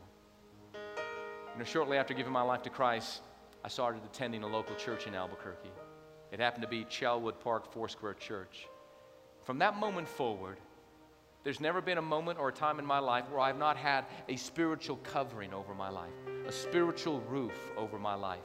You 0.74 1.58
know, 1.58 1.64
shortly 1.64 1.96
after 1.96 2.14
giving 2.14 2.32
my 2.32 2.42
life 2.42 2.62
to 2.62 2.70
Christ, 2.70 3.22
I 3.64 3.68
started 3.68 4.02
attending 4.04 4.42
a 4.42 4.46
local 4.46 4.76
church 4.76 5.06
in 5.06 5.14
Albuquerque. 5.14 5.70
It 6.30 6.40
happened 6.40 6.62
to 6.62 6.68
be 6.68 6.84
Chelwood 6.84 7.40
Park 7.40 7.72
Foursquare 7.72 8.14
Church. 8.14 8.68
From 9.44 9.58
that 9.58 9.76
moment 9.76 10.08
forward, 10.08 10.58
there's 11.42 11.60
never 11.60 11.80
been 11.80 11.98
a 11.98 12.02
moment 12.02 12.38
or 12.38 12.50
a 12.50 12.52
time 12.52 12.78
in 12.78 12.84
my 12.84 12.98
life 12.98 13.30
where 13.30 13.40
I've 13.40 13.58
not 13.58 13.76
had 13.76 14.04
a 14.28 14.36
spiritual 14.36 14.96
covering 14.96 15.54
over 15.54 15.74
my 15.74 15.88
life, 15.88 16.12
a 16.46 16.52
spiritual 16.52 17.20
roof 17.22 17.58
over 17.76 17.98
my 17.98 18.14
life. 18.14 18.40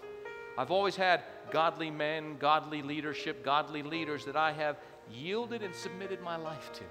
I've 0.58 0.72
always 0.72 0.96
had 0.96 1.24
godly 1.52 1.90
men, 1.90 2.38
godly 2.38 2.82
leadership, 2.82 3.44
godly 3.44 3.84
leaders 3.84 4.26
that 4.26 4.36
I 4.36 4.52
have 4.54 4.78
yielded 5.12 5.64
and 5.64 5.74
submitted 5.74 6.22
my 6.22 6.36
life 6.36 6.72
to. 6.74 6.84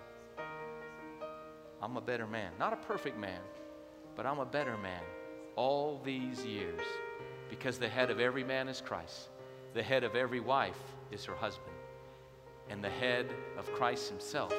I'm 1.80 1.96
a 1.96 2.00
better 2.00 2.26
man. 2.26 2.52
Not 2.58 2.72
a 2.72 2.76
perfect 2.76 3.18
man, 3.18 3.40
but 4.14 4.26
I'm 4.26 4.38
a 4.38 4.46
better 4.46 4.76
man 4.76 5.02
all 5.56 6.00
these 6.04 6.44
years 6.44 6.80
because 7.50 7.78
the 7.78 7.88
head 7.88 8.10
of 8.10 8.20
every 8.20 8.44
man 8.44 8.68
is 8.68 8.80
Christ. 8.80 9.28
The 9.74 9.82
head 9.82 10.04
of 10.04 10.14
every 10.14 10.40
wife 10.40 10.78
is 11.10 11.24
her 11.24 11.34
husband. 11.34 11.74
And 12.70 12.82
the 12.82 12.90
head 12.90 13.26
of 13.58 13.70
Christ 13.72 14.08
himself 14.08 14.54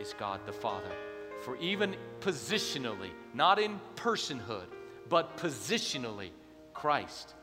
is 0.00 0.14
God 0.18 0.40
the 0.46 0.52
Father. 0.52 0.92
For 1.44 1.56
even 1.56 1.96
positionally, 2.20 3.10
not 3.34 3.58
in 3.58 3.80
personhood, 3.96 4.66
but 5.08 5.36
positionally, 5.36 6.30
Christ 6.72 7.34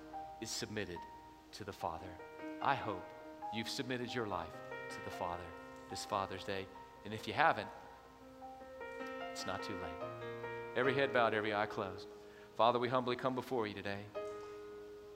is 0.42 0.50
submitted 0.50 0.98
to 1.54 1.64
the 1.64 1.74
Father. 1.74 2.08
I 2.62 2.76
hope 2.76 3.04
you've 3.54 3.70
submitted 3.70 4.14
your 4.14 4.28
life 4.28 4.48
to 4.90 5.06
the 5.06 5.12
Father 5.12 5.44
this 5.90 6.06
Father's 6.06 6.44
Day. 6.44 6.66
And 7.06 7.14
if 7.14 7.28
you 7.28 7.34
haven't, 7.34 7.68
it's 9.32 9.46
not 9.46 9.64
too 9.64 9.74
late. 9.74 10.10
Every 10.76 10.94
head 10.94 11.14
bowed, 11.14 11.34
every 11.34 11.54
eye 11.54 11.66
closed. 11.66 12.08
Father, 12.58 12.80
we 12.80 12.90
humbly 12.90 13.16
come 13.16 13.36
before 13.36 13.68
you 13.68 13.74
today. 13.74 14.02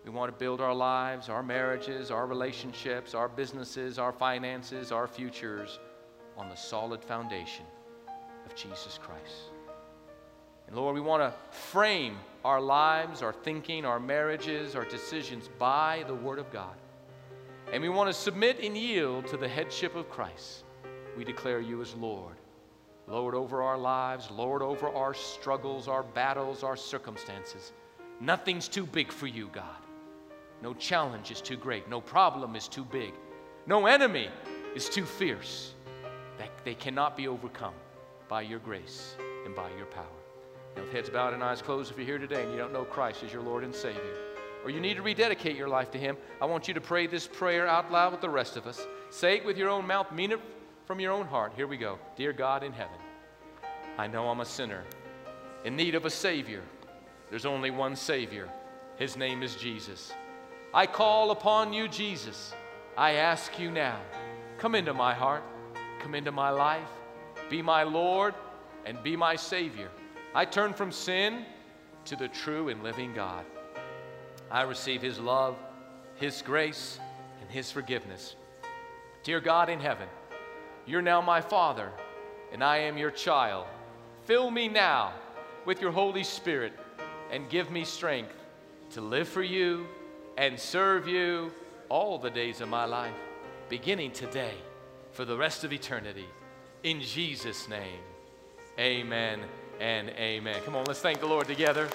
We 0.06 0.12
want 0.12 0.32
to 0.32 0.38
build 0.38 0.62
our 0.62 0.74
lives, 0.74 1.30
our 1.30 1.44
marriages, 1.44 2.12
our 2.12 2.26
relationships, 2.26 3.14
our 3.14 3.30
businesses, 3.30 4.00
our 4.00 4.12
finances, 4.12 4.92
our 4.92 5.08
futures 5.08 5.80
on 6.38 6.50
the 6.50 6.56
solid 6.56 7.04
foundation 7.04 7.66
of 8.46 8.56
Jesus 8.56 9.00
Christ. 9.02 9.52
And 10.68 10.76
Lord, 10.76 10.96
we 10.96 11.02
want 11.02 11.24
to 11.24 11.56
frame 11.56 12.18
our 12.44 12.60
lives, 12.60 13.22
our 13.22 13.34
thinking, 13.34 13.86
our 13.86 14.00
marriages, 14.00 14.76
our 14.76 14.86
decisions 14.86 15.50
by 15.60 16.04
the 16.08 16.16
Word 16.16 16.40
of 16.40 16.52
God. 16.52 16.76
And 17.74 17.82
we 17.82 17.90
want 17.90 18.08
to 18.08 18.14
submit 18.14 18.60
and 18.60 18.78
yield 18.78 19.26
to 19.28 19.36
the 19.36 19.48
headship 19.48 19.96
of 19.96 20.08
Christ. 20.08 20.64
We 21.18 21.24
declare 21.24 21.60
you 21.60 21.82
as 21.82 21.96
Lord. 21.96 22.36
Lord 23.08 23.34
over 23.34 23.64
our 23.64 23.80
lives, 23.80 24.30
Lord 24.30 24.62
over 24.62 24.90
our 24.90 25.16
struggles, 25.16 25.88
our 25.88 26.04
battles, 26.04 26.62
our 26.62 26.78
circumstances. 26.78 27.74
Nothing's 28.22 28.68
too 28.68 28.86
big 28.86 29.12
for 29.12 29.26
you, 29.26 29.50
God. 29.52 29.82
No 30.62 30.76
challenge 30.76 31.32
is 31.32 31.42
too 31.42 31.58
great. 31.58 31.90
No 31.90 32.00
problem 32.00 32.56
is 32.56 32.68
too 32.68 32.86
big. 32.86 33.12
No 33.66 33.88
enemy 33.88 34.30
is 34.76 34.88
too 34.88 35.04
fierce 35.04 35.74
that 36.38 36.52
they 36.64 36.76
cannot 36.76 37.18
be 37.18 37.28
overcome 37.28 37.74
by 38.30 38.44
your 38.44 38.60
grace 38.60 39.16
and 39.46 39.56
by 39.56 39.72
your 39.78 39.88
power. 39.88 40.06
Now, 40.76 40.84
with 40.84 40.92
heads 40.92 41.10
bowed 41.10 41.34
and 41.34 41.44
eyes 41.44 41.64
closed, 41.64 41.90
if 41.90 41.98
you're 41.98 42.06
here 42.06 42.20
today 42.20 42.44
and 42.44 42.52
you 42.52 42.58
don't 42.60 42.72
know 42.72 42.86
Christ 42.86 43.24
as 43.24 43.34
your 43.34 43.42
Lord 43.42 43.64
and 43.64 43.74
Savior, 43.74 44.33
or 44.64 44.70
you 44.70 44.80
need 44.80 44.96
to 44.96 45.02
rededicate 45.02 45.56
your 45.56 45.68
life 45.68 45.92
to 45.92 45.98
Him, 45.98 46.18
I 46.42 46.46
want 46.46 46.68
you 46.68 46.74
to 46.74 46.82
pray 46.82 47.08
this 47.08 47.28
prayer 47.28 47.68
out 47.68 47.92
loud 47.92 48.12
with 48.12 48.22
the 48.22 48.30
rest 48.30 48.58
of 48.58 48.68
us. 48.68 48.86
Say 49.10 49.38
it 49.38 49.46
with 49.46 49.58
your 49.58 49.70
own 49.70 49.86
mouth, 49.86 50.12
mean 50.12 50.32
it 50.32 50.40
from 50.86 51.00
your 51.00 51.12
own 51.12 51.26
heart. 51.26 51.54
Here 51.56 51.68
we 51.68 51.78
go. 51.78 52.00
Dear 52.16 52.34
God 52.34 52.64
in 52.64 52.72
heaven, 52.72 52.98
I 53.98 54.08
know 54.08 54.30
I'm 54.30 54.42
a 54.42 54.46
sinner 54.46 54.84
in 55.66 55.76
need 55.76 55.96
of 55.96 56.06
a 56.06 56.10
Savior. 56.10 56.62
There's 57.30 57.46
only 57.46 57.72
one 57.72 57.96
Savior. 57.96 58.50
His 58.98 59.18
name 59.18 59.44
is 59.44 59.56
Jesus. 59.56 60.14
I 60.74 60.86
call 60.88 61.32
upon 61.32 61.74
you, 61.74 61.88
Jesus. 61.88 62.54
I 62.98 63.14
ask 63.14 63.60
you 63.60 63.72
now, 63.72 64.00
come 64.58 64.76
into 64.76 64.94
my 64.94 65.14
heart. 65.14 65.44
Come 66.04 66.16
into 66.16 66.34
my 66.34 66.50
life, 66.50 66.90
be 67.50 67.62
my 67.62 67.84
Lord, 67.84 68.36
and 68.86 69.02
be 69.04 69.16
my 69.16 69.38
Savior. 69.38 69.88
I 70.36 70.44
turn 70.44 70.74
from 70.74 70.92
sin 70.92 71.46
to 72.04 72.18
the 72.18 72.28
true 72.28 72.68
and 72.68 72.84
living 72.84 73.14
God. 73.14 73.46
I 74.54 74.62
receive 74.62 75.02
His 75.02 75.20
love, 75.20 75.58
His 76.16 76.44
grace, 76.44 77.00
and 77.42 77.50
His 77.50 77.72
forgiveness. 77.72 78.36
Dear 79.24 79.40
God 79.40 79.68
in 79.68 79.80
heaven, 79.80 80.08
you're 80.86 81.02
now 81.02 81.22
my 81.22 81.42
Father, 81.42 81.90
and 82.52 82.64
I 82.64 82.78
am 82.78 82.96
your 82.96 83.10
child. 83.10 83.66
Fill 84.26 84.52
me 84.52 84.68
now 84.68 85.14
with 85.66 85.82
your 85.82 85.92
Holy 85.92 86.24
Spirit 86.24 86.74
and 87.32 87.50
give 87.50 87.72
me 87.72 87.84
strength 87.84 88.36
to 88.92 89.02
live 89.02 89.28
for 89.28 89.42
you 89.42 89.88
and 90.38 90.60
serve 90.60 91.08
you 91.08 91.52
all 91.90 92.20
the 92.20 92.30
days 92.30 92.62
of 92.62 92.70
my 92.70 92.86
life, 92.86 93.16
beginning 93.70 94.12
today 94.12 94.54
for 95.14 95.26
the 95.26 95.36
rest 95.36 95.64
of 95.64 95.74
eternity. 95.74 96.28
In 96.84 97.02
Jesus' 97.02 97.68
name, 97.68 98.02
amen 98.78 99.40
and 99.80 100.10
amen. 100.12 100.62
Come 100.64 100.76
on, 100.76 100.84
let's 100.86 101.00
thank 101.00 101.22
the 101.22 101.26
Lord 101.26 101.48
together. 101.48 101.90